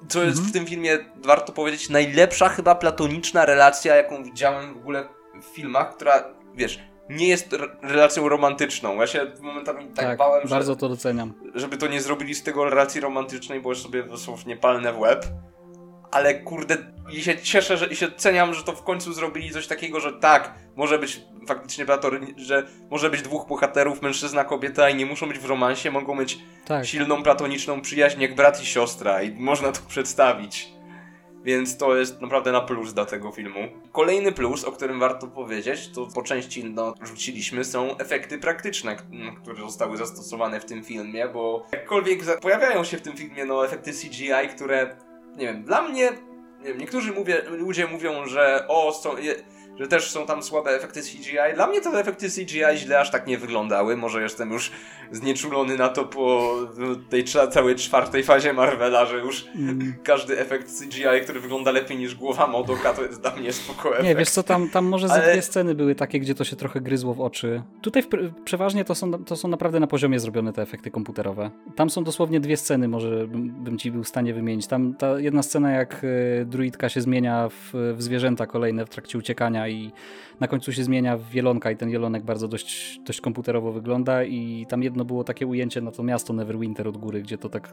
[0.09, 0.50] Co jest mhm.
[0.50, 5.09] w tym filmie, warto powiedzieć, najlepsza chyba platoniczna relacja, jaką widziałem w ogóle
[5.42, 9.00] w filmach, która, wiesz, nie jest relacją romantyczną.
[9.00, 11.32] Ja się momentami tak, tak bałem, bardzo że, to doceniam.
[11.54, 15.26] Żeby to nie zrobili z tego relacji romantycznej, bo już sobie dosłownie palne w łeb.
[16.10, 16.76] Ale kurde,
[17.12, 20.12] i się cieszę, że i się ceniam, że to w końcu zrobili coś takiego, że
[20.12, 25.28] tak, może być faktycznie platoniczny, że może być dwóch bohaterów, mężczyzna, kobieta i nie muszą
[25.28, 26.86] być w romansie, mogą mieć tak.
[26.86, 30.73] silną platoniczną przyjaźń jak brat i siostra i można to przedstawić.
[31.44, 33.59] Więc to jest naprawdę na plus dla tego filmu.
[33.92, 38.96] Kolejny plus, o którym warto powiedzieć, to po części no, rzuciliśmy, są efekty praktyczne,
[39.42, 43.92] które zostały zastosowane w tym filmie, bo jakkolwiek pojawiają się w tym filmie no, efekty
[43.92, 44.96] CGI, które,
[45.37, 46.11] nie wiem, dla mnie,
[46.61, 49.35] nie wiem, niektórzy mówię, ludzie mówią, że o, są, je,
[49.80, 51.54] że też są tam słabe efekty CGI.
[51.54, 53.96] Dla mnie te efekty CGI źle aż tak nie wyglądały.
[53.96, 54.70] Może jestem już
[55.12, 56.54] znieczulony na to po
[57.10, 59.94] tej całej czwartej fazie Marvela, że już mm.
[60.04, 64.04] każdy efekt CGI, który wygląda lepiej niż głowa Modoka, to jest dla mnie spoko efekt.
[64.04, 65.24] Nie, wiesz co, tam, tam może Ale...
[65.24, 67.62] ze dwie sceny były takie, gdzie to się trochę gryzło w oczy.
[67.82, 68.08] Tutaj w,
[68.44, 71.50] przeważnie to są, to są naprawdę na poziomie zrobione te efekty komputerowe.
[71.76, 74.66] Tam są dosłownie dwie sceny, może bym, bym ci był w stanie wymienić.
[74.66, 79.18] Tam ta jedna scena, jak e, druidka się zmienia w, w zwierzęta kolejne w trakcie
[79.18, 79.92] uciekania i
[80.40, 84.66] na końcu się zmienia w wielonka i ten wielonek bardzo dość, dość komputerowo wygląda i
[84.68, 87.72] tam jedno było takie ujęcie na to miasto Neverwinter od góry, gdzie to tak,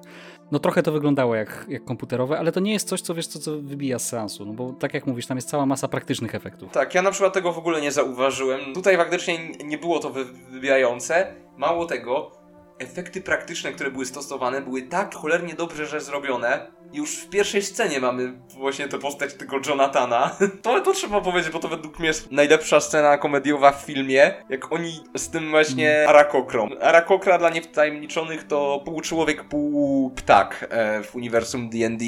[0.51, 3.39] no trochę to wyglądało jak, jak komputerowe, ale to nie jest coś, co wiesz, co,
[3.39, 6.71] co wybija z seansu, no bo tak jak mówisz, tam jest cała masa praktycznych efektów.
[6.71, 8.73] Tak, ja na przykład tego w ogóle nie zauważyłem.
[8.73, 10.11] Tutaj faktycznie nie było to
[10.51, 11.35] wybijające.
[11.57, 12.40] Mało tego,
[12.81, 16.71] efekty praktyczne, które były stosowane, były tak cholernie dobrze, że zrobione.
[16.93, 20.35] Już w pierwszej scenie mamy właśnie tę postać tego Jonathana.
[20.61, 24.33] To, to trzeba powiedzieć, bo to według mnie jest najlepsza scena komediowa w filmie.
[24.49, 26.09] Jak oni z tym właśnie mm.
[26.09, 26.69] Arakokrom.
[26.81, 32.05] Arakokra dla niewtajemniczonych to pół człowiek, pół ptak e, w uniwersum D&D.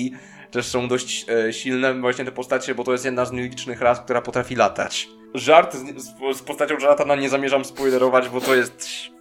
[0.52, 4.00] Też są dość e, silne właśnie te postacie, bo to jest jedna z nielicznych ras,
[4.00, 5.08] która potrafi latać.
[5.34, 9.13] Żart z, z, z postacią Jonathana nie zamierzam spoilerować, bo to jest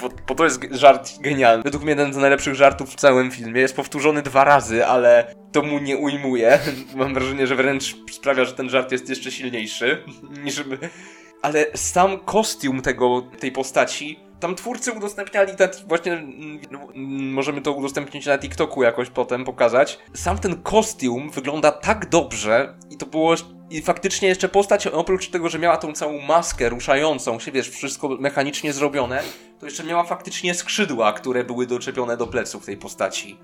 [0.00, 1.62] bo, bo, to jest żart genialny.
[1.62, 3.60] Według mnie jeden z najlepszych żartów w całym filmie.
[3.60, 6.58] Jest powtórzony dwa razy, ale to mu nie ujmuje.
[6.96, 10.02] Mam wrażenie, że wręcz sprawia, że ten żart jest jeszcze silniejszy
[10.44, 10.64] niż.
[11.42, 18.26] Ale sam kostium tego, tej postaci tam twórcy udostępniali ten, właśnie mm, możemy to udostępnić
[18.26, 19.98] na TikToku jakoś potem pokazać.
[20.14, 23.34] Sam ten kostium wygląda tak dobrze i to było
[23.70, 28.08] i faktycznie jeszcze postać, oprócz tego, że miała tą całą maskę ruszającą się, wiesz, wszystko
[28.08, 29.22] mechanicznie zrobione,
[29.58, 33.38] to jeszcze miała faktycznie skrzydła, które były doczepione do pleców tej postaci.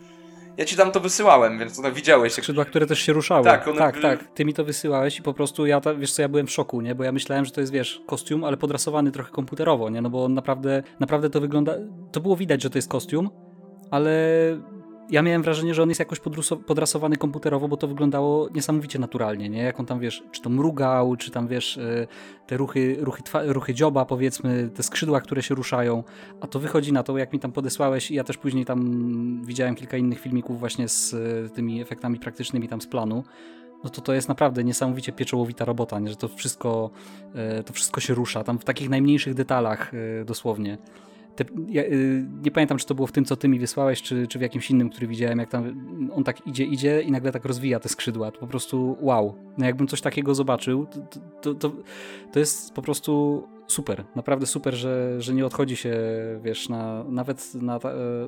[0.57, 2.33] Ja ci tam to wysyłałem, więc to widziałeś.
[2.33, 3.45] Skrzydła, które też się ruszały.
[3.45, 3.79] Tak, one...
[3.79, 4.25] tak, tak.
[4.35, 6.81] Ty mi to wysyłałeś i po prostu ja, ta, wiesz co, ja byłem w szoku,
[6.81, 6.95] nie?
[6.95, 10.03] Bo ja myślałem, że to jest, wiesz, kostium, ale podrasowany trochę komputerowo, nie?
[10.03, 11.75] No bo on naprawdę, naprawdę to wygląda...
[12.13, 13.31] To było widać, że to jest kostium,
[13.91, 14.13] ale
[15.11, 16.21] ja miałem wrażenie, że on jest jakoś
[16.67, 19.63] podrasowany komputerowo, bo to wyglądało niesamowicie naturalnie, nie?
[19.63, 22.07] Jak on tam, wiesz, czy to mrugał, czy tam, wiesz, e,
[22.47, 26.05] te ruchy, ruchy, ruchy dzioba, powiedzmy, te skrzydła, które się ruszają,
[26.41, 29.75] a to wychodzi na to, jak mi tam podesłałeś i ja też później tam widziałem
[29.75, 33.25] kilka innych filmików właśnie z e, tymi efektami praktycznymi tam z planu,
[33.85, 36.09] no to to jest naprawdę niesamowicie pieczołowita robota, nie?
[36.09, 36.91] że to wszystko,
[37.35, 39.93] e, to wszystko się rusza, tam w takich najmniejszych detalach
[40.25, 40.79] dosłownie.
[41.37, 44.27] Te, ja, y, nie pamiętam, czy to było w tym, co ty mi wysłałeś, czy,
[44.27, 47.45] czy w jakimś innym, który widziałem, jak tam on tak idzie, idzie i nagle tak
[47.45, 48.31] rozwija te skrzydła.
[48.31, 49.35] To po prostu wow.
[49.59, 51.77] No jakbym coś takiego zobaczył, to, to, to,
[52.33, 54.05] to jest po prostu super.
[54.17, 55.95] Naprawdę super, że, że nie odchodzi się,
[56.43, 57.81] wiesz, na, nawet, na, e,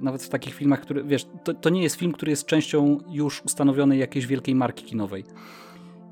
[0.02, 3.44] nawet w takich filmach, które, wiesz, to, to nie jest film, który jest częścią już
[3.44, 5.24] ustanowionej jakiejś wielkiej marki kinowej.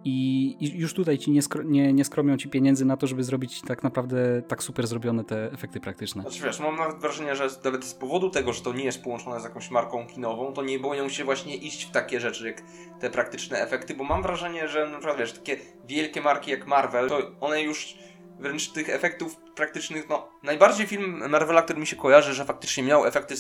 [0.05, 3.63] I, już tutaj ci nie, skro, nie, nie skromią ci pieniędzy na to, żeby zrobić
[3.63, 6.23] tak naprawdę tak super zrobione te efekty praktyczne.
[6.23, 9.41] Znaczy wiesz, mam nawet wrażenie, że nawet z powodu tego, że to nie jest połączone
[9.41, 12.63] z jakąś marką kinową, to nie boją się właśnie iść w takie rzeczy jak
[13.01, 15.57] te praktyczne efekty, bo mam wrażenie, że na przykład wiesz, takie
[15.89, 17.95] wielkie marki jak Marvel, to one już
[18.39, 23.07] wręcz tych efektów praktycznych, no najbardziej film Marvela, który mi się kojarzy, że faktycznie miał
[23.07, 23.35] efekty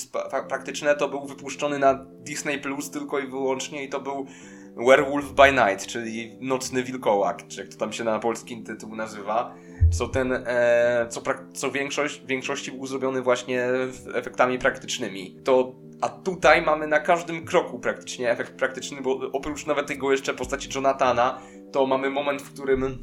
[0.48, 4.26] praktyczne, to był wypuszczony na Disney Plus tylko i wyłącznie i to był
[4.76, 9.54] Werewolf by Night, czyli Nocny Wilkołak, czy jak to tam się na polskim tytuł nazywa.
[9.92, 11.22] Co ten, e, co,
[11.54, 13.66] co większość, w większości był zrobiony właśnie
[14.14, 15.37] efektami praktycznymi.
[15.44, 20.35] To, a tutaj mamy na każdym kroku praktycznie efekt praktyczny, bo oprócz nawet tego jeszcze
[20.35, 21.40] postaci Jonathana,
[21.72, 22.98] to mamy moment, w którym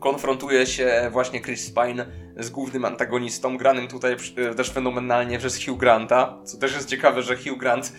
[0.00, 5.78] konfrontuje się właśnie Chris Pine z głównym antagonistą, granym tutaj e, też fenomenalnie przez Hugh
[5.78, 7.92] Granta, co też jest ciekawe, że Hugh Grant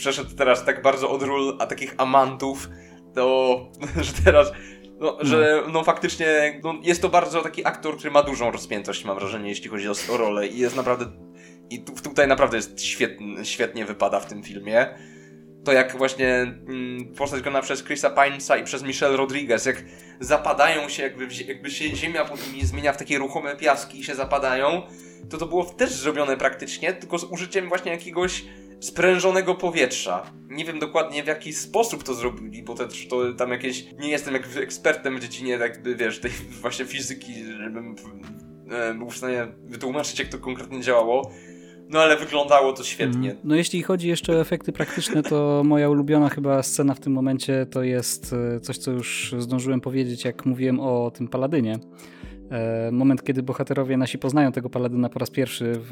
[0.00, 2.68] przeszedł teraz tak bardzo od ról a takich amantów,
[3.14, 3.56] to
[4.06, 4.52] że teraz
[5.00, 9.18] no, że no faktycznie no, jest to bardzo taki aktor, który ma dużą rozpiętość, mam
[9.18, 11.06] wrażenie, jeśli chodzi o, o rolę i jest naprawdę
[11.70, 14.86] i tu, tutaj naprawdę jest świetnie, świetnie wypada w tym filmie.
[15.64, 19.84] To jak właśnie mm, postać grana przez Chrisa Pinesa i przez Michelle Rodriguez, jak
[20.20, 24.14] zapadają się, jakby, jakby się ziemia pod nimi zmienia w takie ruchome piaski i się
[24.14, 24.82] zapadają,
[25.30, 28.44] to to było też zrobione praktycznie, tylko z użyciem właśnie jakiegoś
[28.80, 30.32] sprężonego powietrza.
[30.48, 33.84] Nie wiem dokładnie w jaki sposób to zrobili, bo też to tam jakieś.
[33.98, 36.30] Nie jestem jak ekspertem w dziedzinie, jakby wiesz, tej
[36.62, 37.96] właśnie fizyki, żebym
[38.70, 41.30] e, był w stanie wytłumaczyć, jak to konkretnie działało.
[41.88, 43.30] No ale wyglądało to świetnie.
[43.30, 43.42] Mm.
[43.44, 47.66] No jeśli chodzi jeszcze o efekty praktyczne, to moja ulubiona chyba scena w tym momencie
[47.70, 51.78] to jest e, coś, co już zdążyłem powiedzieć, jak mówiłem o tym Paladynie.
[52.50, 55.90] E, moment, kiedy bohaterowie nasi poznają tego paladyna po raz pierwszy w,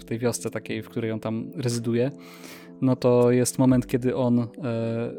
[0.00, 2.10] w, tej wiosce takiej, w której on tam rezyduje,
[2.80, 4.46] no to jest moment, kiedy on e,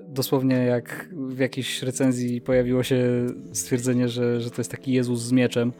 [0.07, 5.31] dosłownie jak w jakiejś recenzji pojawiło się stwierdzenie, że, że to jest taki Jezus z
[5.31, 5.73] mieczem.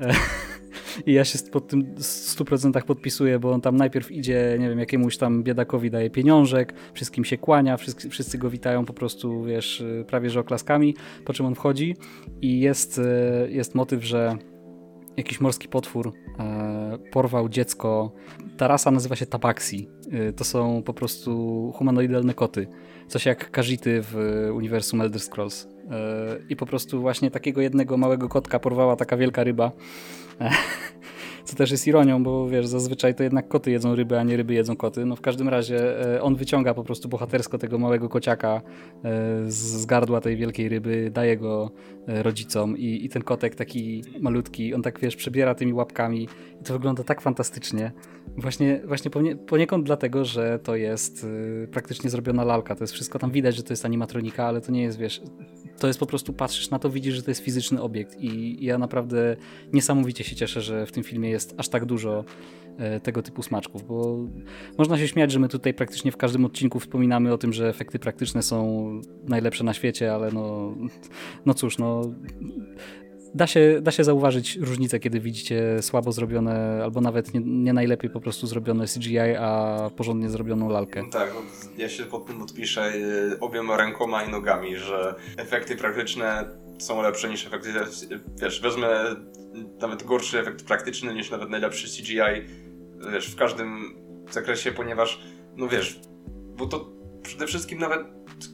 [1.06, 5.16] I ja się pod tym 100% podpisuję, bo on tam najpierw idzie, nie wiem, jakiemuś
[5.16, 10.30] tam biedakowi daje pieniążek, wszystkim się kłania, wszyscy, wszyscy go witają po prostu, wiesz, prawie
[10.30, 11.96] że oklaskami, po czym on wchodzi
[12.42, 14.36] i jest, e, jest motyw, że
[15.16, 18.12] jakiś morski potwór e, porwał dziecko.
[18.56, 19.88] Ta rasa nazywa się tabaxi.
[20.10, 22.66] E, to są po prostu humanoidalne koty.
[23.08, 24.16] Coś jak Kajity w
[24.54, 25.73] uniwersum Elder Scrolls.
[25.90, 29.72] E, I po prostu właśnie takiego jednego małego kotka porwała taka wielka ryba.
[31.44, 34.54] Co też jest ironią, bo wiesz, zazwyczaj to jednak koty jedzą ryby, a nie ryby
[34.54, 35.04] jedzą koty.
[35.04, 38.62] No w każdym razie e, on wyciąga po prostu bohatersko tego małego kociaka
[39.04, 39.10] e,
[39.46, 41.70] z gardła tej wielkiej ryby, daje go
[42.06, 46.28] rodzicom i, i ten kotek taki malutki, on tak wiesz, przebiera tymi łapkami
[46.60, 47.92] i to wygląda tak fantastycznie.
[48.36, 49.10] Właśnie, właśnie
[49.46, 51.26] poniekąd dlatego, że to jest
[51.72, 52.74] praktycznie zrobiona lalka.
[52.74, 55.22] To jest wszystko tam widać, że to jest animatronika, ale to nie jest, wiesz,
[55.78, 58.20] to jest po prostu, patrzysz na to, widzisz, że to jest fizyczny obiekt.
[58.20, 59.36] I ja naprawdę
[59.72, 62.24] niesamowicie się cieszę, że w tym filmie jest aż tak dużo
[62.78, 64.18] e, tego typu smaczków, bo
[64.78, 67.98] można się śmiać, że my tutaj praktycznie w każdym odcinku wspominamy o tym, że efekty
[67.98, 68.90] praktyczne są
[69.28, 70.74] najlepsze na świecie, ale no,
[71.46, 72.02] no cóż, no
[73.34, 78.10] da się, da się zauważyć różnicę, kiedy widzicie słabo zrobione, albo nawet nie, nie najlepiej
[78.10, 81.02] po prostu zrobione CGI, a porządnie zrobioną lalkę.
[81.12, 81.40] Tak, no,
[81.78, 87.28] ja się pod tym podpiszę y, obiema rękoma i nogami, że efekty praktyczne są lepsze
[87.28, 87.72] niż efekty,
[88.42, 89.16] wiesz, wezmę
[89.80, 92.48] nawet gorszy efekt praktyczny niż nawet najlepszy CGI,
[93.12, 93.96] wiesz, w każdym
[94.30, 95.20] zakresie, ponieważ,
[95.56, 96.00] no wiesz,
[96.56, 96.90] bo to
[97.22, 98.06] przede wszystkim nawet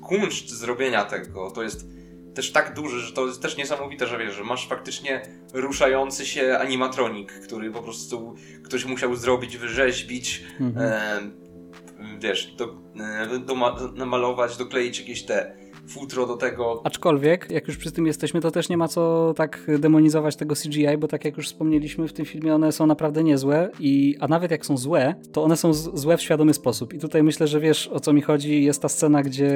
[0.03, 1.87] kunszt zrobienia tego, to jest
[2.35, 6.59] też tak duży, że to jest też niesamowite, że wiesz, że masz faktycznie ruszający się
[6.59, 10.93] animatronik, który po prostu ktoś musiał zrobić, wyrzeźbić, mhm.
[10.93, 12.65] e, wiesz, do,
[13.01, 13.55] e, do,
[13.95, 15.57] namalować, dokleić jakieś te
[15.89, 16.81] futro do tego.
[16.85, 20.99] Aczkolwiek, jak już przy tym jesteśmy, to też nie ma co tak demonizować tego CGI,
[20.99, 24.51] bo tak jak już wspomnieliśmy, w tym filmie one są naprawdę niezłe, i, a nawet
[24.51, 26.95] jak są złe, to one są złe w świadomy sposób.
[26.95, 28.65] I tutaj myślę, że wiesz o co mi chodzi.
[28.65, 29.51] Jest ta scena, gdzie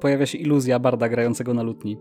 [0.00, 1.98] pojawia się iluzja Barda grającego na lutni.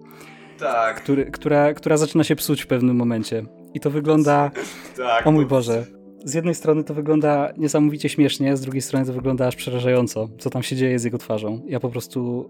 [0.60, 1.02] Tak.
[1.02, 3.46] Który, która, która zaczyna się psuć w pewnym momencie.
[3.74, 4.52] I to wygląda.
[4.98, 5.28] tak.
[5.28, 9.48] O mój Boże z jednej strony to wygląda niesamowicie śmiesznie, z drugiej strony to wygląda
[9.48, 11.62] aż przerażająco, co tam się dzieje z jego twarzą.
[11.68, 12.50] Ja po prostu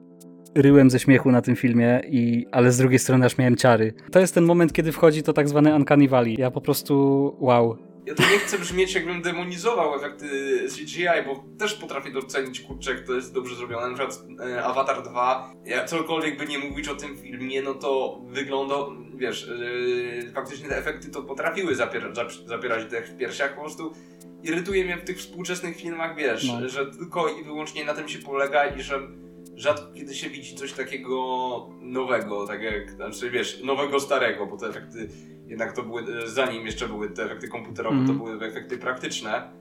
[0.62, 3.94] ryłem ze śmiechu na tym filmie, i, ale z drugiej strony aż miałem ciary.
[4.12, 6.36] To jest ten moment, kiedy wchodzi to tak zwane Uncanny Valley.
[6.40, 10.28] Ja po prostu, wow, ja to nie chcę brzmieć jakbym demonizował efekty
[10.70, 13.88] CGI, bo też potrafię docenić, kurczę, to jest dobrze zrobione.
[13.88, 14.20] Na przykład
[14.50, 18.76] e, Avatar 2, ja cokolwiek by nie mówić o tym filmie, no to wygląda,
[19.16, 19.50] wiesz,
[20.28, 22.14] e, faktycznie te efekty to potrafiły zapier
[22.46, 23.94] zapierać dech w piersiach, po prostu
[24.44, 26.70] irytuje mnie w tych współczesnych filmach, wiesz, no.
[26.70, 29.00] że tylko i wyłącznie na tym się polega i że
[29.58, 34.68] rzadko kiedy się widzi coś takiego nowego, tak jak, znaczy wiesz, nowego starego, bo te
[34.68, 35.10] efekty
[35.48, 38.08] jednak to były, e, zanim jeszcze były te efekty komputerowe, mm.
[38.08, 38.36] to mhm.
[38.36, 39.52] były efekty praktyczne.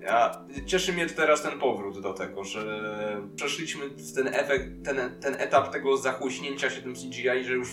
[0.00, 2.92] Ja, cieszy mnie teraz ten powrót do tego, że
[3.36, 3.84] przeszliśmy
[4.14, 7.68] ten efekt, ten, ten etap tego zachłyśnięcia się tym CGI, że już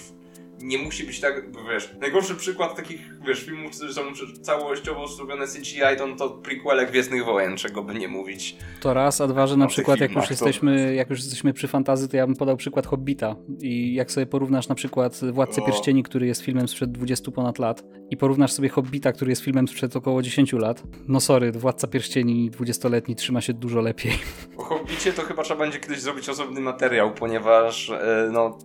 [0.63, 1.43] nie musi być tak,
[1.73, 4.01] wiesz, najgorszy przykład takich, wiesz, filmów, które są
[4.41, 8.55] całościowo zrobione CGI, to, to prequele Gwiezdnych Wojen, czego by nie mówić.
[8.81, 10.93] To raz, a dwa, że na przykład jak już, jesteśmy, to...
[10.93, 14.67] jak już jesteśmy przy fantazy, to ja bym podał przykład Hobbita i jak sobie porównasz
[14.67, 15.65] na przykład Władcę o.
[15.65, 19.67] Pierścieni, który jest filmem sprzed 20 ponad lat i porównasz sobie Hobbita, który jest filmem
[19.67, 24.11] sprzed około 10 lat, no sorry, Władca Pierścieni 20-letni trzyma się dużo lepiej.
[24.57, 28.57] O Hobbicie to chyba trzeba będzie kiedyś zrobić osobny materiał, ponieważ e, no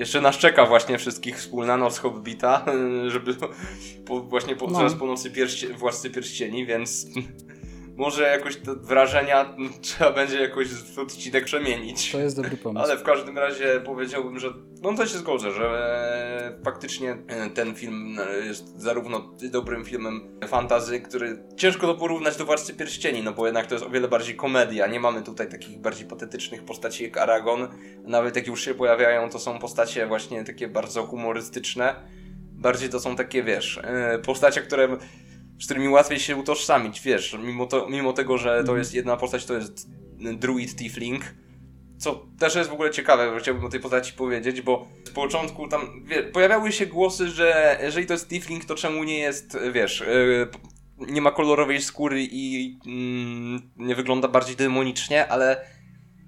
[0.00, 2.64] jeszcze nas czeka właśnie wszystkich wspólna noc Hobbita,
[3.12, 3.34] żeby
[4.06, 4.90] po, właśnie po, no.
[4.98, 7.06] po nocy pierści, Władcy Pierścieni, więc
[8.00, 12.12] może jakoś te wrażenia trzeba będzie jakoś w odcinek przemienić.
[12.12, 12.84] To jest dobry pomysł.
[12.84, 15.64] Ale w każdym razie powiedziałbym, że no to się zgodzę, że
[16.60, 22.44] e, faktycznie e, ten film jest zarówno dobrym filmem fantazy, który ciężko to porównać do
[22.44, 24.86] Władcy Pierścieni, no bo jednak to jest o wiele bardziej komedia.
[24.86, 27.68] Nie mamy tutaj takich bardziej patetycznych postaci jak Aragon.
[28.04, 31.94] Nawet jak już się pojawiają, to są postacie właśnie takie bardzo humorystyczne.
[32.52, 34.98] Bardziej to są takie, wiesz, e, postacie, które
[35.60, 38.78] z którymi łatwiej się utożsamić, wiesz, mimo, to, mimo tego, że to mhm.
[38.78, 39.88] jest jedna postać, to jest
[40.18, 41.34] druid tiefling,
[41.98, 46.04] co też jest w ogóle ciekawe, chciałbym o tej postaci powiedzieć, bo z początku tam
[46.04, 50.48] wie, pojawiały się głosy, że jeżeli to jest tiefling, to czemu nie jest, wiesz, yy,
[51.12, 55.64] nie ma kolorowej skóry i yy, nie wygląda bardziej demonicznie, ale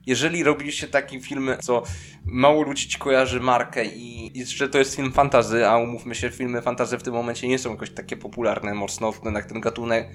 [0.07, 1.83] jeżeli robi się taki film, co
[2.25, 6.63] mało ludzi ci kojarzy markę i, że to jest film fantazy, a umówmy się, filmy
[6.63, 10.09] fantazy w tym momencie nie są jakoś takie popularne mocno, jednak ten gatunek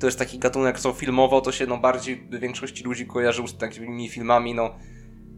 [0.00, 4.08] to jest taki gatunek, co filmowo to się no bardziej większości ludzi kojarzył z takimi
[4.08, 4.74] filmami, no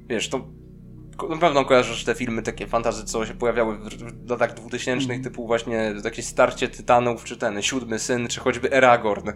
[0.08, 0.48] wiesz, to
[1.30, 3.78] na pewno kojarzysz te filmy takie fantazy, co się pojawiały
[4.26, 5.22] w latach 2000 mm.
[5.22, 9.30] typu właśnie takie starcie Tytanów, czy ten Siódmy Syn, czy choćby Eragorn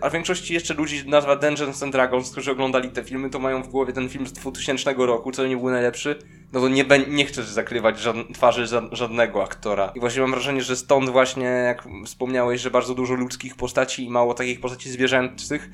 [0.00, 3.62] a w większości jeszcze ludzi nazwa Dungeons and Dragons, którzy oglądali te filmy, to mają
[3.62, 6.18] w głowie ten film z 2000 roku, co nie był najlepszy,
[6.52, 9.92] no to nie, nie chcesz zakrywać twarzy żadnego aktora.
[9.94, 14.10] I właśnie mam wrażenie, że stąd właśnie, jak wspomniałeś, że bardzo dużo ludzkich postaci i
[14.10, 15.70] mało takich postaci zwierzęcych,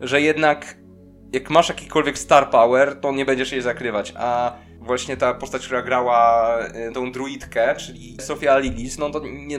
[0.00, 0.76] że jednak
[1.32, 5.82] jak masz jakikolwiek star power, to nie będziesz jej zakrywać, a właśnie ta postać, która
[5.82, 9.58] grała e, tą druidkę, czyli Sofia Lilis, no to nie,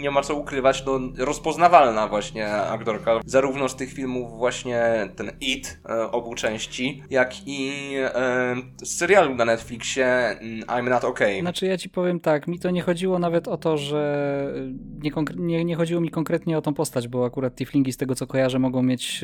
[0.00, 5.80] nie ma co ukrywać, to rozpoznawalna właśnie aktorka, zarówno z tych filmów właśnie ten It,
[5.88, 11.40] e, obu części, jak i e, z serialu na Netflixie mm, I'm Not Okay.
[11.40, 14.52] Znaczy ja ci powiem tak, mi to nie chodziło nawet o to, że
[15.02, 18.26] nie, nie, nie chodziło mi konkretnie o tą postać, bo akurat Tiflingi z tego co
[18.26, 19.20] kojarzę mogą mieć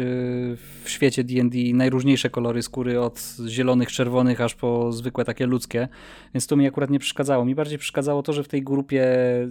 [0.84, 5.88] w świecie D&D najróżniejsze kolory skóry od zielonych, czerwonych aż po zwykłe takie takie ludzkie,
[6.34, 7.44] więc to mi akurat nie przeszkadzało.
[7.44, 9.06] Mi bardziej przeszkadzało to, że w tej grupie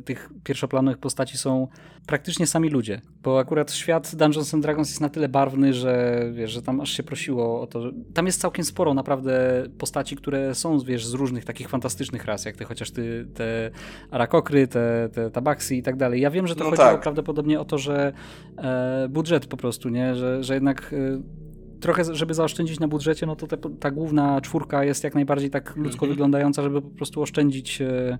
[0.06, 1.68] tych pierwszoplanowych postaci są
[2.08, 6.52] praktycznie sami ludzie, bo akurat świat Dungeons and Dragons jest na tyle barwny, że wiesz,
[6.52, 7.92] że tam aż się prosiło o to, że...
[8.14, 12.58] tam jest całkiem sporo naprawdę postaci, które są, wiesz, z różnych takich fantastycznych ras, jak
[12.58, 13.72] te chociaż ty, te
[14.12, 16.22] Arakokry, te, te Tabaxi i tak dalej.
[16.22, 17.02] Ja wiem, że to no chodziło tak.
[17.02, 18.14] prawdopodobnie o to, że
[18.58, 21.47] e, budżet po prostu, nie, że, że jednak e,
[21.80, 25.76] trochę, żeby zaoszczędzić na budżecie, no to te, ta główna czwórka jest jak najbardziej tak
[25.76, 26.16] ludzko mm -hmm.
[26.16, 28.18] wyglądająca, żeby po prostu oszczędzić e,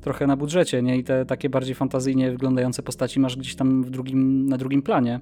[0.00, 0.96] trochę na budżecie, nie?
[0.96, 5.20] I te takie bardziej fantazyjnie wyglądające postaci masz gdzieś tam w drugim, na drugim planie.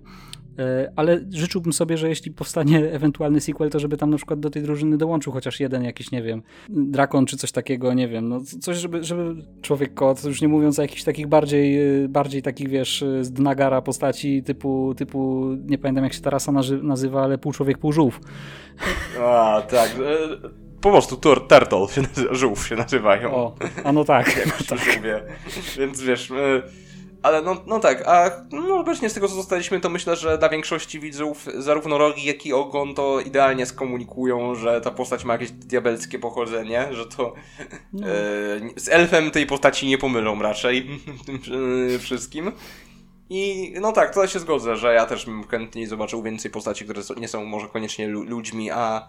[0.58, 4.50] E, ale życzyłbym sobie, że jeśli powstanie ewentualny sequel, to żeby tam na przykład do
[4.50, 8.40] tej drużyny dołączył chociaż jeden jakiś, nie wiem, drakon czy coś takiego, nie wiem, no
[8.40, 12.68] coś, żeby, żeby człowiek kot, już nie mówiąc o jakichś takich bardziej, e, bardziej takich,
[12.68, 16.52] wiesz, z Dnagara postaci typu, typu, nie pamiętam jak się ta rasa
[16.82, 18.20] nazywa, ale pół człowiek, pół żółw.
[19.20, 19.90] A, tak.
[19.90, 23.34] E, po prostu tur, turtle się nazywa, żółw się nazywają.
[23.34, 24.36] O, a no tak.
[24.38, 24.96] Jak no tak.
[24.96, 25.22] Mówię.
[25.78, 26.32] Więc wiesz...
[27.24, 30.48] Ale no, no tak, a no obecnie z tego co zostaliśmy, to myślę, że dla
[30.48, 35.50] większości widzów zarówno rogi, jak i ogon to idealnie skomunikują, że ta postać ma jakieś
[35.50, 37.34] diabelskie pochodzenie, że to
[37.92, 38.06] no.
[38.06, 38.10] e,
[38.76, 40.86] z elfem tej postaci nie pomylą raczej
[41.26, 41.40] tym
[41.94, 42.52] e, wszystkim.
[43.30, 47.02] I no tak, to się zgodzę, że ja też bym chętniej zobaczył więcej postaci, które
[47.16, 49.08] nie są może koniecznie ludźmi, a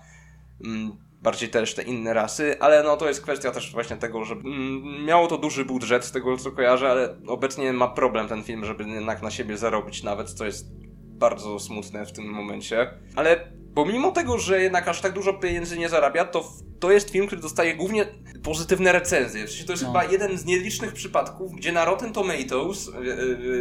[1.22, 5.06] bardziej też te inne rasy, ale no to jest kwestia też właśnie tego, że mm,
[5.06, 8.84] miało to duży budżet z tego co kojarzę, ale obecnie ma problem ten film, żeby
[8.84, 12.88] jednak na siebie zarobić nawet, co jest bardzo smutne w tym momencie.
[13.16, 17.28] Ale pomimo tego, że jednak aż tak dużo pieniędzy nie zarabia, to to jest film,
[17.28, 18.06] który dostaje głównie
[18.44, 19.46] pozytywne recenzje.
[19.46, 19.90] W sensie to jest no.
[19.90, 22.92] chyba jeden z nielicznych przypadków, gdzie na Rotten Tomatoes,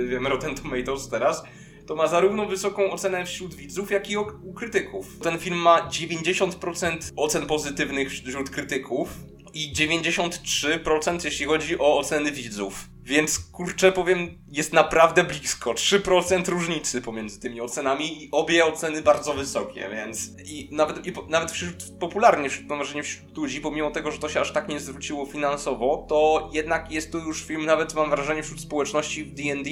[0.09, 1.45] wiemy Rotten Tomatoes teraz,
[1.87, 5.19] to ma zarówno wysoką ocenę wśród widzów, jak i u krytyków.
[5.19, 9.09] Ten film ma 90% ocen pozytywnych wśród krytyków
[9.55, 12.89] i 93% jeśli chodzi o oceny widzów.
[13.03, 15.73] Więc kurczę, powiem, jest naprawdę blisko.
[15.73, 20.31] 3% różnicy pomiędzy tymi ocenami i obie oceny bardzo wysokie, więc.
[20.45, 24.11] I nawet, i po, nawet wśród popularnie, wśród, no może nie wśród ludzi, pomimo tego,
[24.11, 27.95] że to się aż tak nie zwróciło finansowo, to jednak jest to już film, nawet
[27.95, 29.71] mam wrażenie, wśród społeczności w DD,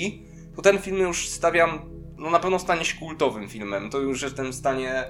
[0.56, 3.90] to ten film już stawiam, no na pewno stanie się kultowym filmem.
[3.90, 5.04] To już jestem w stanie,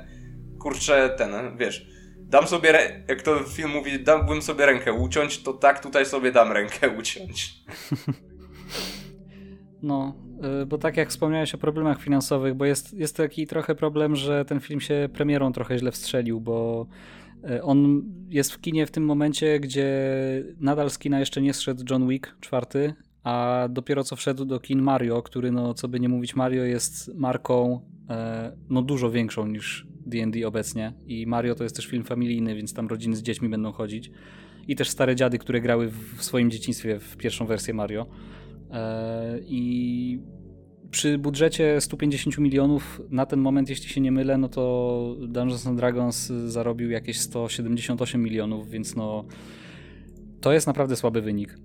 [0.59, 1.93] kurczę, ten, wiesz
[2.33, 6.53] dam sobie, jak to film mówi, dałbym sobie rękę uciąć, to tak tutaj sobie dam
[6.53, 7.65] rękę uciąć.
[9.83, 10.15] No,
[10.63, 14.45] y, bo tak jak wspomniałeś o problemach finansowych, bo jest, jest taki trochę problem, że
[14.45, 16.87] ten film się premierą trochę źle wstrzelił, bo
[17.51, 19.89] y, on jest w kinie w tym momencie, gdzie
[20.61, 22.95] nadal z kina jeszcze nie zszedł John Wick czwarty,
[23.25, 27.15] a dopiero co wszedł do kin Mario, który no co by nie mówić Mario jest
[27.15, 30.93] marką e, no dużo większą niż D&D obecnie.
[31.07, 34.11] I Mario to jest też film familijny, więc tam rodziny z dziećmi będą chodzić.
[34.69, 38.07] I też stare dziady, które grały w swoim dzieciństwie w pierwszą wersję Mario.
[38.71, 40.21] E, i
[40.91, 45.77] przy budżecie 150 milionów na ten moment, jeśli się nie mylę, no to Dungeons and
[45.77, 49.25] Dragons zarobił jakieś 178 milionów, więc no
[50.41, 51.59] to jest naprawdę słaby wynik.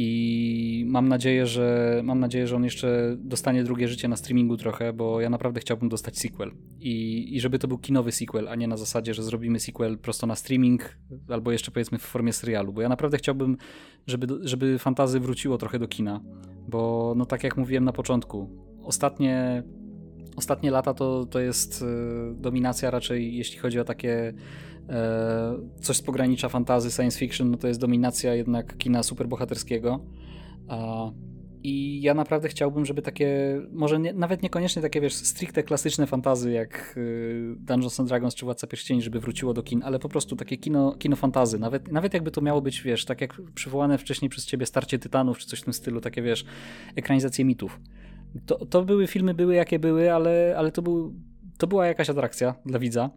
[0.00, 4.92] I mam nadzieję, że mam nadzieję, że on jeszcze dostanie drugie życie na streamingu trochę,
[4.92, 6.50] bo ja naprawdę chciałbym dostać sequel.
[6.80, 10.26] I, I żeby to był kinowy sequel, a nie na zasadzie, że zrobimy sequel prosto
[10.26, 10.96] na streaming,
[11.28, 12.72] albo jeszcze powiedzmy w formie serialu.
[12.72, 13.56] Bo ja naprawdę chciałbym,
[14.06, 16.20] żeby, żeby fantazy wróciło trochę do kina.
[16.68, 18.50] Bo no tak jak mówiłem na początku,
[18.82, 19.62] ostatnie
[20.36, 21.86] ostatnie lata to, to jest e,
[22.34, 24.34] dominacja raczej, jeśli chodzi o takie
[25.80, 30.00] coś z pogranicza fantazy, science fiction, no to jest dominacja jednak kina superbohaterskiego.
[31.62, 36.52] I ja naprawdę chciałbym, żeby takie, może nie, nawet niekoniecznie takie, wiesz, stricte klasyczne fantazy
[36.52, 40.36] jak y, Dungeons and Dragons czy Władca Pierścieni, żeby wróciło do kin, ale po prostu
[40.36, 41.58] takie kino, kino fantazy.
[41.58, 45.38] Nawet, nawet jakby to miało być, wiesz, tak jak przywołane wcześniej przez ciebie Starcie Tytanów
[45.38, 46.44] czy coś w tym stylu, takie, wiesz,
[46.96, 47.80] ekranizacje mitów.
[48.46, 51.14] To, to były filmy, były jakie były, ale, ale to, był,
[51.58, 53.10] to była jakaś atrakcja dla widza.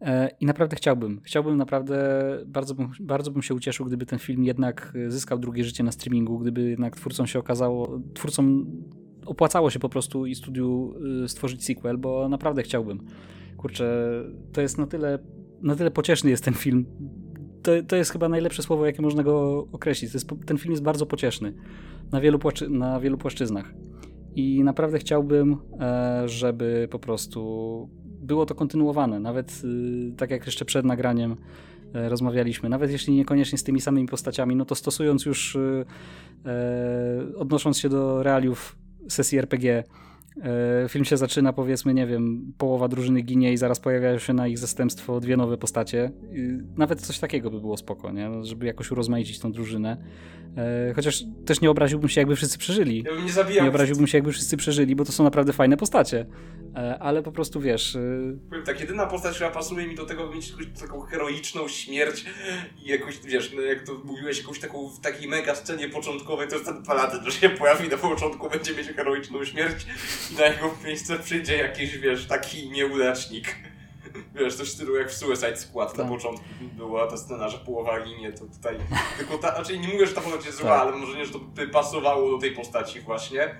[0.00, 4.44] E, I naprawdę chciałbym, chciałbym naprawdę, bardzo bym, bardzo bym się ucieszył, gdyby ten film
[4.44, 8.66] jednak zyskał drugie życie na streamingu, gdyby jednak twórcom się okazało, twórcom
[9.28, 10.94] opłacało się po prostu i studiu
[11.24, 13.06] y, stworzyć sequel, bo naprawdę chciałbym.
[13.56, 15.18] Kurczę, to jest na tyle,
[15.62, 16.86] na tyle pocieszny jest ten film.
[17.62, 20.14] To, to jest chyba najlepsze słowo, jakie można go określić.
[20.14, 21.54] Jest, ten film jest bardzo pocieszny
[22.12, 23.74] na wielu, płaszczy, na wielu płaszczyznach.
[24.34, 27.90] I naprawdę chciałbym, e, żeby po prostu
[28.28, 29.20] było to kontynuowane.
[29.20, 31.36] Nawet y, tak jak jeszcze przed nagraniem
[31.94, 35.84] e, rozmawialiśmy, nawet jeśli niekoniecznie z tymi samymi postaciami, no to stosując już, y,
[36.46, 38.76] e, odnosząc się do realiów
[39.08, 39.84] sesji RPG,
[40.42, 44.48] E, film się zaczyna, powiedzmy, nie wiem, połowa drużyny ginie i zaraz pojawiają się na
[44.48, 46.10] ich zastępstwo dwie nowe postacie.
[46.76, 48.28] Nawet coś takiego by było spoko, nie?
[48.28, 49.96] No, żeby jakoś urozmaicić tą drużynę.
[50.94, 53.04] Chociaż też nie obraziłbym się, jakby wszyscy przeżyli.
[53.06, 53.60] Ja nie.
[53.62, 56.26] Nie obraziłbym się, jakby wszyscy przeżyli, bo to są naprawdę fajne postacie.
[56.76, 57.98] E, ale po prostu wiesz.
[58.48, 62.24] Powiem tak, jedyna postać, która pasuje mi do tego, by mieć jakąś taką heroiczną śmierć
[62.84, 66.54] i jakoś, wiesz, no jak to mówiłeś, jakąś taką w takiej mega scenie początkowej, to
[66.54, 69.86] jest ten paladyn, że się pojawi na początku, będzie mieć heroiczną śmierć
[70.32, 73.56] i na jego miejsce przyjdzie jakiś, wiesz, taki nieudacznik.
[74.34, 75.98] Wiesz, coś w stylu jak w Suicide Squad tak.
[75.98, 76.44] na początku
[76.76, 78.76] była ta scena, że połowa ginie, to tutaj...
[79.18, 80.80] Tylko ta, znaczy nie mówię, że ta postać jest zła, tak.
[80.80, 83.54] ale może nie, że to by pasowało do tej postaci właśnie.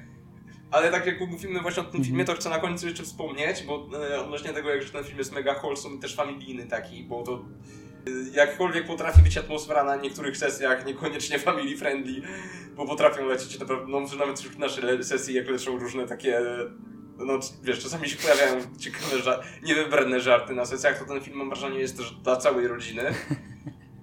[0.71, 3.89] Ale tak jak mówimy właśnie o tym filmie, to chcę na końcu jeszcze wspomnieć, bo
[4.11, 7.23] e, odnośnie tego, jak że ten film jest mega wholesome i też familijny taki, bo
[7.23, 12.23] to e, jakkolwiek potrafi być atmosfera na niektórych sesjach, niekoniecznie family friendly,
[12.77, 16.41] bo potrafią lecieć naprawdę, no nawet wśród naszej sesji, jak lecą różne takie
[17.27, 21.49] no wiesz, czasami się pojawiają ciekawe, ża niewybredne żarty na sesjach, to ten film mam
[21.49, 23.03] wrażenie jest też dla całej rodziny.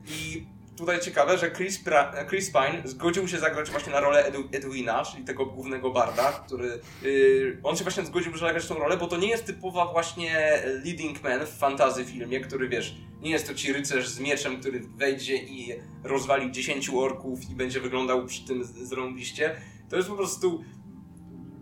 [0.07, 0.45] I
[0.77, 5.05] tutaj ciekawe, że Chris, pra Chris Pine zgodził się zagrać właśnie na rolę Edu Edwina,
[5.05, 6.79] czyli tego głównego barda, który...
[7.01, 11.23] Yy, on się właśnie zgodził zagrać tą rolę, bo to nie jest typowa właśnie leading
[11.23, 15.35] man w fantazy filmie, który wiesz, nie jest to ci rycerz z mieczem, który wejdzie
[15.35, 15.73] i
[16.03, 19.55] rozwali 10 orków i będzie wyglądał przy tym zrąbiście.
[19.89, 20.63] To jest po prostu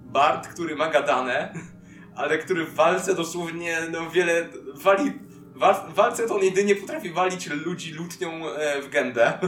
[0.06, 1.54] Bard, który ma gadane,
[2.16, 5.12] ale który w walce dosłownie no, wiele wali
[5.56, 9.34] w walce to on jedynie potrafi walić ludzi lutnią e, w gębę.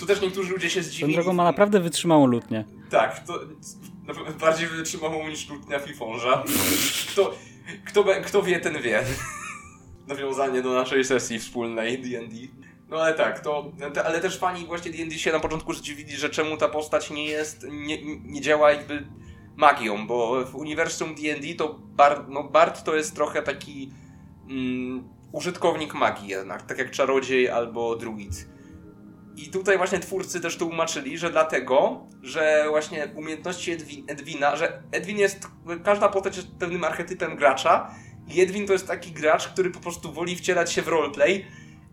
[0.00, 1.14] Tu też niektórzy ludzie się zdziwili.
[1.14, 2.64] Tą drogą ma naprawdę wytrzymałą lutnię.
[2.90, 3.40] Tak, to
[4.40, 6.44] bardziej wytrzymałą niż lutnia Fifonża.
[7.12, 7.34] Kto,
[7.84, 9.02] kto, kto wie, ten wie.
[10.06, 12.36] Nawiązanie do naszej sesji wspólnej D&D.
[12.88, 13.72] No ale tak, to,
[14.04, 17.66] ale też fani właśnie D&D się na początku zdziwili, że czemu ta postać nie jest,
[17.70, 19.06] nie, nie działa jakby
[19.56, 23.90] magią, bo w uniwersum D&D to Bard, no Bard to jest trochę taki
[24.50, 28.48] mm, użytkownik magii jednak, tak jak czarodziej albo druid.
[29.36, 35.18] I tutaj właśnie twórcy też tłumaczyli, że dlatego, że właśnie umiejętności Edwin, Edwina, że Edwin
[35.18, 35.48] jest,
[35.84, 37.94] każda postać jest pewnym archetypem gracza
[38.28, 41.46] i Edwin to jest taki gracz, który po prostu woli wcielać się w roleplay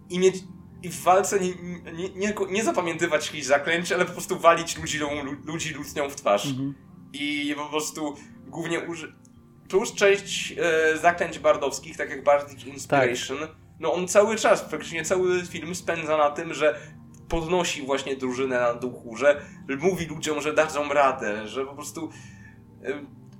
[0.10, 0.36] i mieć
[0.84, 1.54] i w walce nie,
[1.93, 4.99] nie, nie, nie zapamiętywać jakichś zaklęć, ale po prostu walić ludzi,
[5.45, 6.45] ludzi lutnią w twarz.
[6.45, 6.76] Mhm.
[7.14, 8.16] I po prostu
[8.47, 9.16] głównie uży...
[9.72, 13.49] Plus część e, zaklęć bardowskich, tak jak Bardic Inspiration, tak.
[13.80, 16.80] no on cały czas, praktycznie cały film spędza na tym, że
[17.30, 19.41] podnosi właśnie drużynę na duchu, że
[19.80, 22.09] mówi ludziom, że dadzą radę, że po prostu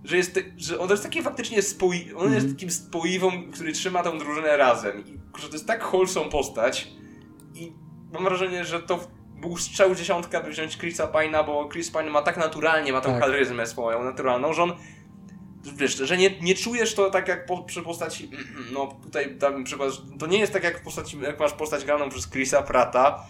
[0.03, 2.34] że, jest, że on jest taki faktycznie spoi, on mm.
[2.34, 2.53] jest mhm.
[2.53, 6.88] takim spoiwą, który trzyma tą drużynę razem i że to jest tak wholesome postać
[7.55, 7.73] i
[8.13, 8.99] mam wrażenie, że to
[9.41, 13.11] był strzał dziesiątka, by wziąć Chrisa Pine'a, bo Chris Pine ma tak naturalnie, ma tą
[13.11, 13.21] tak.
[13.23, 14.73] charyzmę swoją naturalną, że on
[15.76, 18.30] wiesz, że nie, nie czujesz to tak jak po, przy postaci,
[18.74, 22.09] no tutaj dam przykład, to nie jest tak jak w postaci, jak masz postać graną
[22.09, 23.26] przez Chrisa Prata,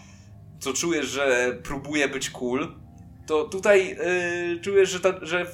[0.60, 2.74] co czujesz, że próbuje być cool,
[3.26, 3.96] to tutaj
[4.50, 5.46] yy, czujesz, że, ta, że,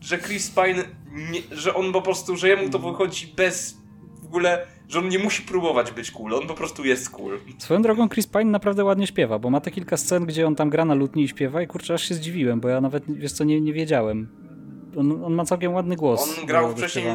[0.00, 0.84] że Chris Pine,
[1.30, 2.94] nie, że on po prostu, że jemu to mhm.
[2.94, 3.76] wychodzi bez
[4.22, 7.38] w ogóle, że on nie musi próbować być cool, on po prostu jest cool.
[7.58, 10.70] Swoją drogą Chris Pine naprawdę ładnie śpiewa, bo ma te kilka scen, gdzie on tam
[10.70, 13.44] gra na lutni i śpiewa i kurczę, aż się zdziwiłem, bo ja nawet, wiesz co,
[13.44, 14.49] nie, nie wiedziałem.
[14.96, 16.38] On, on ma całkiem ładny głos.
[16.40, 17.06] On grał wcześniej,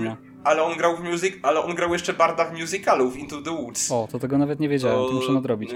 [0.43, 3.51] ale on grał w music, ale on grał jeszcze barda w musicalu, w Into the
[3.51, 3.91] Woods.
[3.91, 5.71] O, to tego nawet nie wiedziałem, to, to muszę nadrobić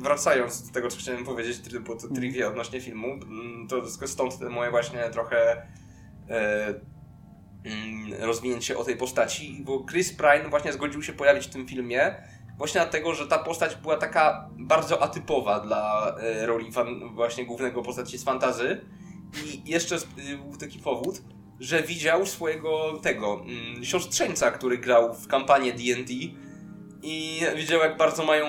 [0.00, 4.70] wracając do tego, co chciałem powiedzieć, bo to trivia odnośnie filmu, mm, to stąd moje
[4.70, 5.66] właśnie trochę
[6.28, 6.66] e,
[7.64, 12.14] mm, rozwinięcie o tej postaci, bo Chris Pine właśnie zgodził się pojawić w tym filmie
[12.58, 17.82] właśnie dlatego, że ta postać była taka bardzo atypowa dla e, roli fan, właśnie głównego
[17.82, 18.80] postaci z fantazy
[19.44, 19.96] i jeszcze
[20.44, 21.22] był taki powód,
[21.60, 26.12] że widział swojego tego mm, siostrzeńca, który grał w kampanię D&D
[27.02, 28.46] i widział jak bardzo mają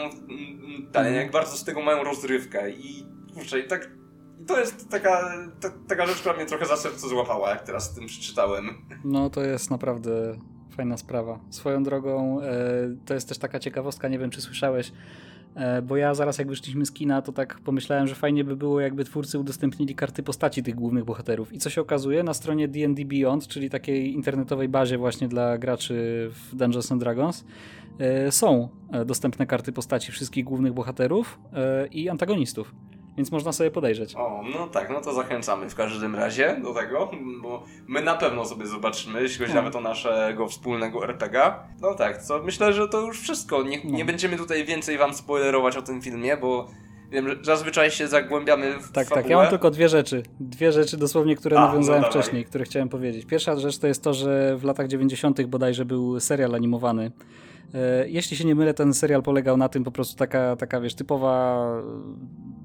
[0.92, 4.02] tak, jak bardzo z tego mają rozrywkę i kurczę, i tak
[4.42, 7.92] i to jest taka, ta, taka rzecz, która mnie trochę za serce złapała, jak teraz
[7.92, 8.66] z tym przeczytałem.
[9.04, 10.38] No to jest naprawdę
[10.76, 11.40] fajna sprawa.
[11.50, 12.54] Swoją drogą, e,
[13.06, 14.92] to jest też taka ciekawostka, nie wiem czy słyszałeś,
[15.84, 19.06] bo ja zaraz jak wyszliśmy z kina, to tak pomyślałem, że fajnie by było, jakby
[19.06, 21.54] twórcy udostępnili karty postaci tych głównych bohaterów.
[21.54, 26.30] I co się okazuje, na stronie D&D Beyond, czyli takiej internetowej bazie właśnie dla graczy
[26.32, 27.46] w Dungeons and Dragons,
[28.02, 32.76] E, są e, dostępne karty postaci wszystkich głównych bohaterów e, i antagonistów.
[33.18, 34.16] Więc można sobie podejrzeć.
[34.16, 38.46] O, no tak, no to zachęcamy w każdym razie do tego, bo my na pewno
[38.46, 39.62] sobie zobaczymy, jeśli chodzi no.
[39.62, 41.54] nawet o naszego wspólnego RPG.
[41.82, 43.64] No tak, co myślę, że to już wszystko.
[43.64, 43.98] Nie, no.
[43.98, 46.68] nie będziemy tutaj więcej wam spoilerować o tym filmie, bo
[47.12, 49.24] wiem, że zazwyczaj się zagłębiamy w Tak, fabułę.
[49.24, 50.24] tak, ja mam tylko dwie rzeczy.
[50.40, 53.26] Dwie rzeczy dosłownie, które A, no nawiązałem no wcześniej, które chciałem powiedzieć.
[53.26, 55.46] Pierwsza rzecz to jest to, że w latach 90.
[55.46, 57.12] bodajże był serial animowany
[58.08, 61.68] jeśli się nie mylę, ten serial polegał na tym po prostu taka, taka wiesz, typowa,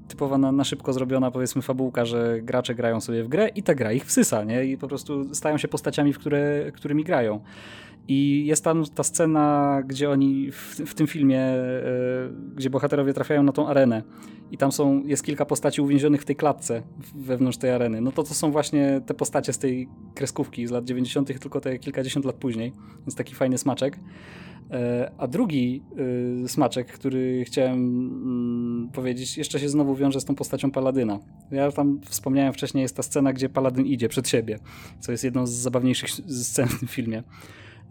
[0.07, 3.75] typowa na, na, szybko zrobiona powiedzmy fabułka, że gracze grają sobie w grę i ta
[3.75, 4.65] gra ich wsysa, nie?
[4.65, 7.39] I po prostu stają się postaciami, w które, którymi grają.
[8.07, 11.83] I jest tam ta scena, gdzie oni w, w tym filmie, e,
[12.55, 14.03] gdzie bohaterowie trafiają na tą arenę
[14.51, 16.83] i tam są, jest kilka postaci uwięzionych w tej klatce
[17.15, 18.01] wewnątrz tej areny.
[18.01, 21.79] No to to są właśnie te postacie z tej kreskówki z lat 90., tylko te
[21.79, 22.73] kilkadziesiąt lat później.
[22.99, 23.99] Więc taki fajny smaczek.
[24.71, 25.83] E, a drugi
[26.43, 31.19] y, smaczek, który chciałem mm, powiedzieć, jeszcze się znowu wiąże z tą postacią Paladyna.
[31.51, 34.59] Ja tam wspomniałem wcześniej, jest ta scena, gdzie Paladyn idzie przed siebie,
[34.99, 37.23] co jest jedną z zabawniejszych scen w tym filmie.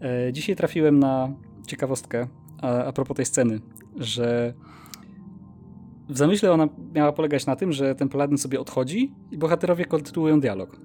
[0.01, 1.33] E, dzisiaj trafiłem na
[1.67, 2.27] ciekawostkę
[2.61, 3.59] a, a propos tej sceny,
[3.95, 4.53] że
[6.09, 10.39] w zamyśle ona miała polegać na tym, że ten Paladyn sobie odchodzi i bohaterowie kontynuują
[10.39, 10.79] dialog.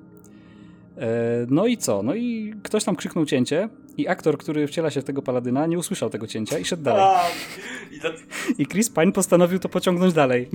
[0.96, 2.02] E, no i co?
[2.02, 5.78] No i ktoś tam krzyknął cięcie i aktor, który wciela się w tego paladyna, nie
[5.78, 7.02] usłyszał tego cięcia i szedł dalej.
[8.58, 10.48] I Chris Pine postanowił to pociągnąć dalej.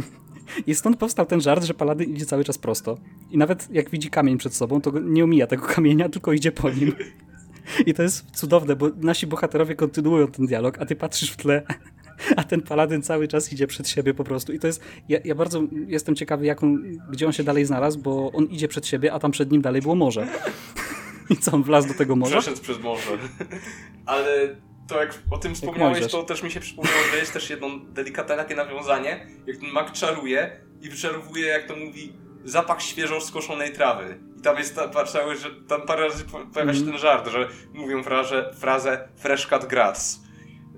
[0.67, 2.97] I stąd powstał ten żart, że paladyn idzie cały czas prosto.
[3.31, 6.69] I nawet jak widzi kamień przed sobą, to nie omija tego kamienia, tylko idzie po
[6.69, 6.91] nim.
[7.85, 11.63] I to jest cudowne, bo nasi bohaterowie kontynuują ten dialog, a ty patrzysz w tle,
[12.35, 14.53] a ten paladyn cały czas idzie przed siebie po prostu.
[14.53, 14.81] I to jest.
[15.09, 18.67] Ja, ja bardzo jestem ciekawy, jak on, gdzie on się dalej znalazł, bo on idzie
[18.67, 20.27] przed siebie, a tam przed nim dalej było morze.
[21.29, 22.39] I co, on wlazł do tego morza?
[22.39, 23.17] Przeszedł przez morze.
[24.05, 24.55] Ale
[24.87, 28.35] to jak o tym wspomniałeś, to też mi się przypomniało, że jest też jedno delikatne
[28.35, 30.51] takie nawiązanie, jak ten mak czaruje
[30.81, 32.13] i wyczarowuje, jak to mówi,
[32.45, 34.19] zapach świeżo skoszonej trawy.
[34.37, 36.91] I tam jest ta, cały, że tam parę razy pojawia się mm.
[36.91, 40.23] ten żart, że mówią frazę, frazę fresh cut grass.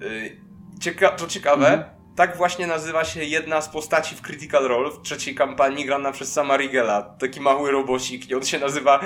[0.01, 0.48] Yy,
[0.79, 1.85] cieka to ciekawe, mm.
[2.15, 6.33] tak właśnie nazywa się jedna z postaci w Critical Role w trzeciej kampanii grana przez
[6.33, 7.01] Sama Rigela.
[7.01, 8.99] Taki mały robocik i on się nazywa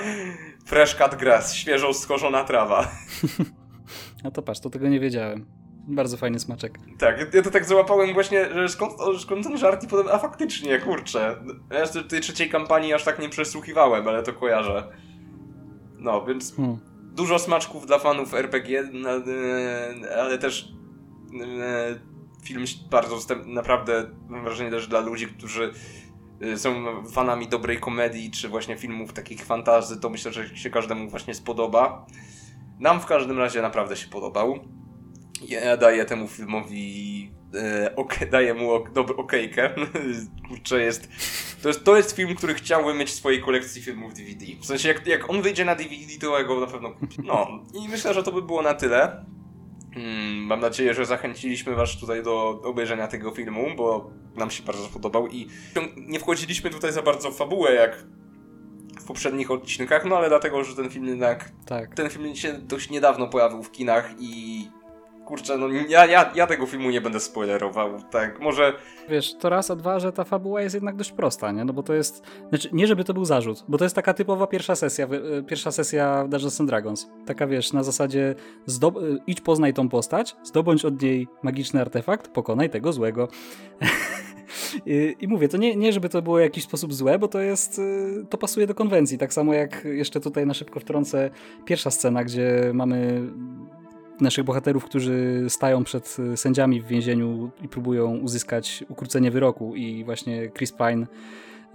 [0.65, 2.87] Fresh Cut Grass, świeżo skoszona trawa.
[4.23, 5.45] No to patrz, to tego nie wiedziałem.
[5.87, 6.77] Bardzo fajny smaczek.
[6.99, 10.79] Tak, ja to tak załapałem właśnie, że skąd, skąd ten żart i potem, a faktycznie,
[10.79, 11.35] kurczę.
[11.71, 14.87] Ja tej trzeciej kampanii aż tak nie przesłuchiwałem, ale to kojarzę.
[15.97, 16.79] No, więc hmm.
[17.15, 18.83] dużo smaczków dla fanów RPG,
[20.17, 20.82] ale też e,
[22.43, 25.73] film bardzo naprawdę, mam wrażenie też dla ludzi, którzy
[26.41, 31.09] e, są fanami dobrej komedii, czy właśnie filmów takich fantazy, to myślę, że się każdemu
[31.09, 32.05] właśnie spodoba.
[32.79, 34.59] Nam w każdym razie naprawdę się podobał.
[35.47, 39.69] Ja daję temu filmowi e, okay, daję mu ok, dobry okejkę.
[40.47, 41.09] Kurczę, jest
[41.61, 41.83] to, jest.
[41.83, 44.45] to jest film, który chciałbym mieć w swojej kolekcji filmów DVD.
[44.61, 47.23] W sensie, jak, jak on wyjdzie na DVD, to ja go na pewno kupię.
[47.23, 49.25] No, i myślę, że to by było na tyle.
[49.93, 54.85] Hmm, mam nadzieję, że zachęciliśmy Was tutaj do obejrzenia tego filmu, bo nam się bardzo
[54.85, 55.47] spodobał i
[55.97, 58.03] nie wchodziliśmy tutaj za bardzo w fabułę, jak
[58.99, 61.51] w poprzednich odcinkach, no ale dlatego, że ten film jednak.
[61.65, 61.95] Tak.
[61.95, 64.67] Ten film się dość niedawno pojawił w kinach i.
[65.33, 68.73] Kurczę, no ja, ja, ja tego filmu nie będę spoilerował, tak, może...
[69.09, 71.65] Wiesz, to raz, a dwa, że ta fabuła jest jednak dość prosta, nie?
[71.65, 74.47] No bo to jest, znaczy, nie żeby to był zarzut, bo to jest taka typowa
[74.47, 77.09] pierwsza sesja, e, pierwsza sesja Dungeons and Dragons.
[77.25, 78.35] Taka, wiesz, na zasadzie
[78.67, 83.27] zdob- e, idź poznaj tą postać, zdobądź od niej magiczny artefakt, pokonaj tego złego.
[84.85, 87.41] I, I, mówię, to nie, nie, żeby to było w jakiś sposób złe, bo to
[87.41, 89.17] jest, y, to pasuje do konwencji.
[89.17, 91.29] Tak samo jak jeszcze tutaj na szybko wtrącę
[91.65, 93.21] pierwsza scena, gdzie mamy
[94.23, 100.49] naszych bohaterów, którzy stają przed sędziami w więzieniu i próbują uzyskać ukrócenie wyroku i właśnie
[100.49, 101.07] Chris Pine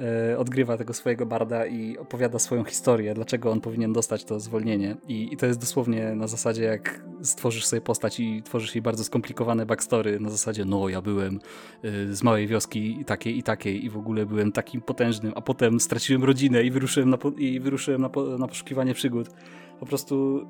[0.01, 4.97] E, odgrywa tego swojego barda i opowiada swoją historię, dlaczego on powinien dostać to zwolnienie.
[5.09, 9.05] I, I, to jest dosłownie na zasadzie, jak stworzysz sobie postać i tworzysz jej bardzo
[9.05, 11.41] skomplikowane backstory, na zasadzie, no ja byłem
[11.83, 15.81] e, z małej wioski takiej i takiej i w ogóle byłem takim potężnym, a potem
[15.81, 19.29] straciłem rodzinę i wyruszyłem na, i wyruszyłem na, na poszukiwanie przygód.
[19.81, 20.47] Po prostu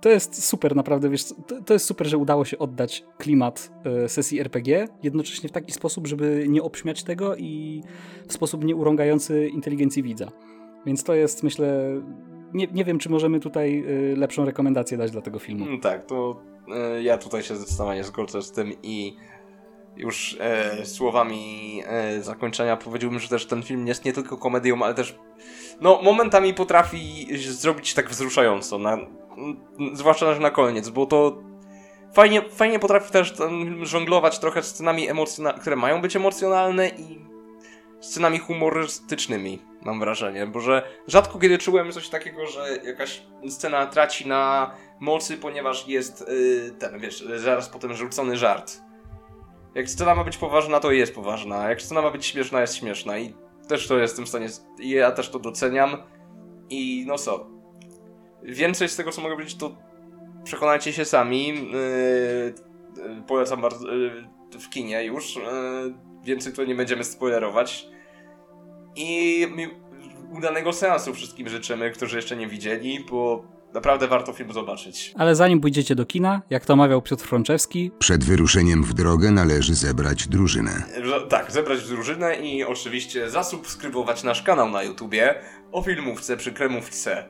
[0.00, 3.70] to jest super, naprawdę, wiesz, to, to, jest super, że udało się oddać klimat
[4.04, 7.82] y, sesji RPG, jednocześnie w taki sposób, żeby nie obśmiać tego i
[8.28, 10.30] w sposób nieurągający inteligencji widza.
[10.86, 12.00] Więc to jest, myślę,
[12.54, 15.66] nie, nie wiem, czy możemy tutaj y, lepszą rekomendację dać dla tego filmu.
[15.66, 16.42] Mm, tak, to
[16.98, 19.16] y, ja tutaj się zdecydowanie zgodzę z tym i
[19.96, 20.38] już
[20.84, 21.82] słowami
[22.20, 25.18] zakończenia powiedziałbym, że też ten film jest nie tylko komedią, ale też
[25.80, 28.98] no momentami potrafi zrobić tak wzruszająco, na,
[29.92, 31.42] zwłaszcza na koniec, bo to
[32.14, 33.34] fajnie, fajnie potrafi też
[33.82, 37.18] żonglować trochę scenami emocjonalnymi, które mają być emocjonalne i
[38.00, 44.28] scenami humorystycznymi, mam wrażenie, bo że rzadko kiedy czułem coś takiego, że jakaś scena traci
[44.28, 44.70] na
[45.00, 48.80] mocy, ponieważ jest yy, ten, wiesz, zaraz potem rzucony żart.
[49.74, 51.68] Jak scena ma być poważna, to jest poważna.
[51.68, 53.18] Jak scena ma być śmieszna, jest śmieszna.
[53.18, 53.34] I
[53.68, 54.48] też to jestem w stanie.
[54.78, 55.96] Ja też to doceniam.
[56.70, 57.46] I no co.
[58.42, 59.76] Więcej z tego, co mogę powiedzieć, to
[60.44, 61.48] przekonajcie się sami.
[61.48, 62.54] Yy,
[63.26, 64.24] polecam bardzo yy,
[64.60, 65.36] w kinie już.
[65.36, 65.42] Yy,
[66.24, 67.88] więcej to nie będziemy spoilerować.
[68.96, 69.46] I
[70.36, 73.44] udanego seansu wszystkim życzymy, którzy jeszcze nie widzieli, bo
[73.74, 75.14] Naprawdę warto film zobaczyć.
[75.18, 77.90] Ale zanim pójdziecie do kina, jak to mawiał Piotr Frączewski...
[77.98, 80.82] Przed wyruszeniem w drogę należy zebrać drużynę.
[81.28, 85.34] Tak, zebrać drużynę i oczywiście zasubskrybować nasz kanał na YouTubie
[85.72, 87.24] o filmówce przy kremówce.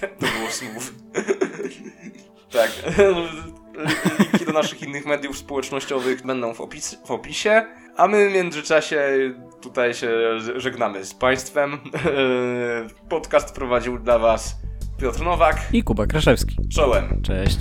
[0.00, 0.84] To było smooth.
[2.58, 2.70] tak.
[4.18, 7.66] Linki do naszych innych mediów społecznościowych będą w, opis w opisie.
[7.96, 9.02] A my w międzyczasie
[9.60, 10.10] tutaj się
[10.56, 11.78] żegnamy z Państwem.
[13.08, 14.56] Podcast prowadził dla Was
[15.02, 16.56] Piotr Nowak i Kuba Kraszewski.
[16.68, 17.22] Czołem.
[17.22, 17.58] Cześć.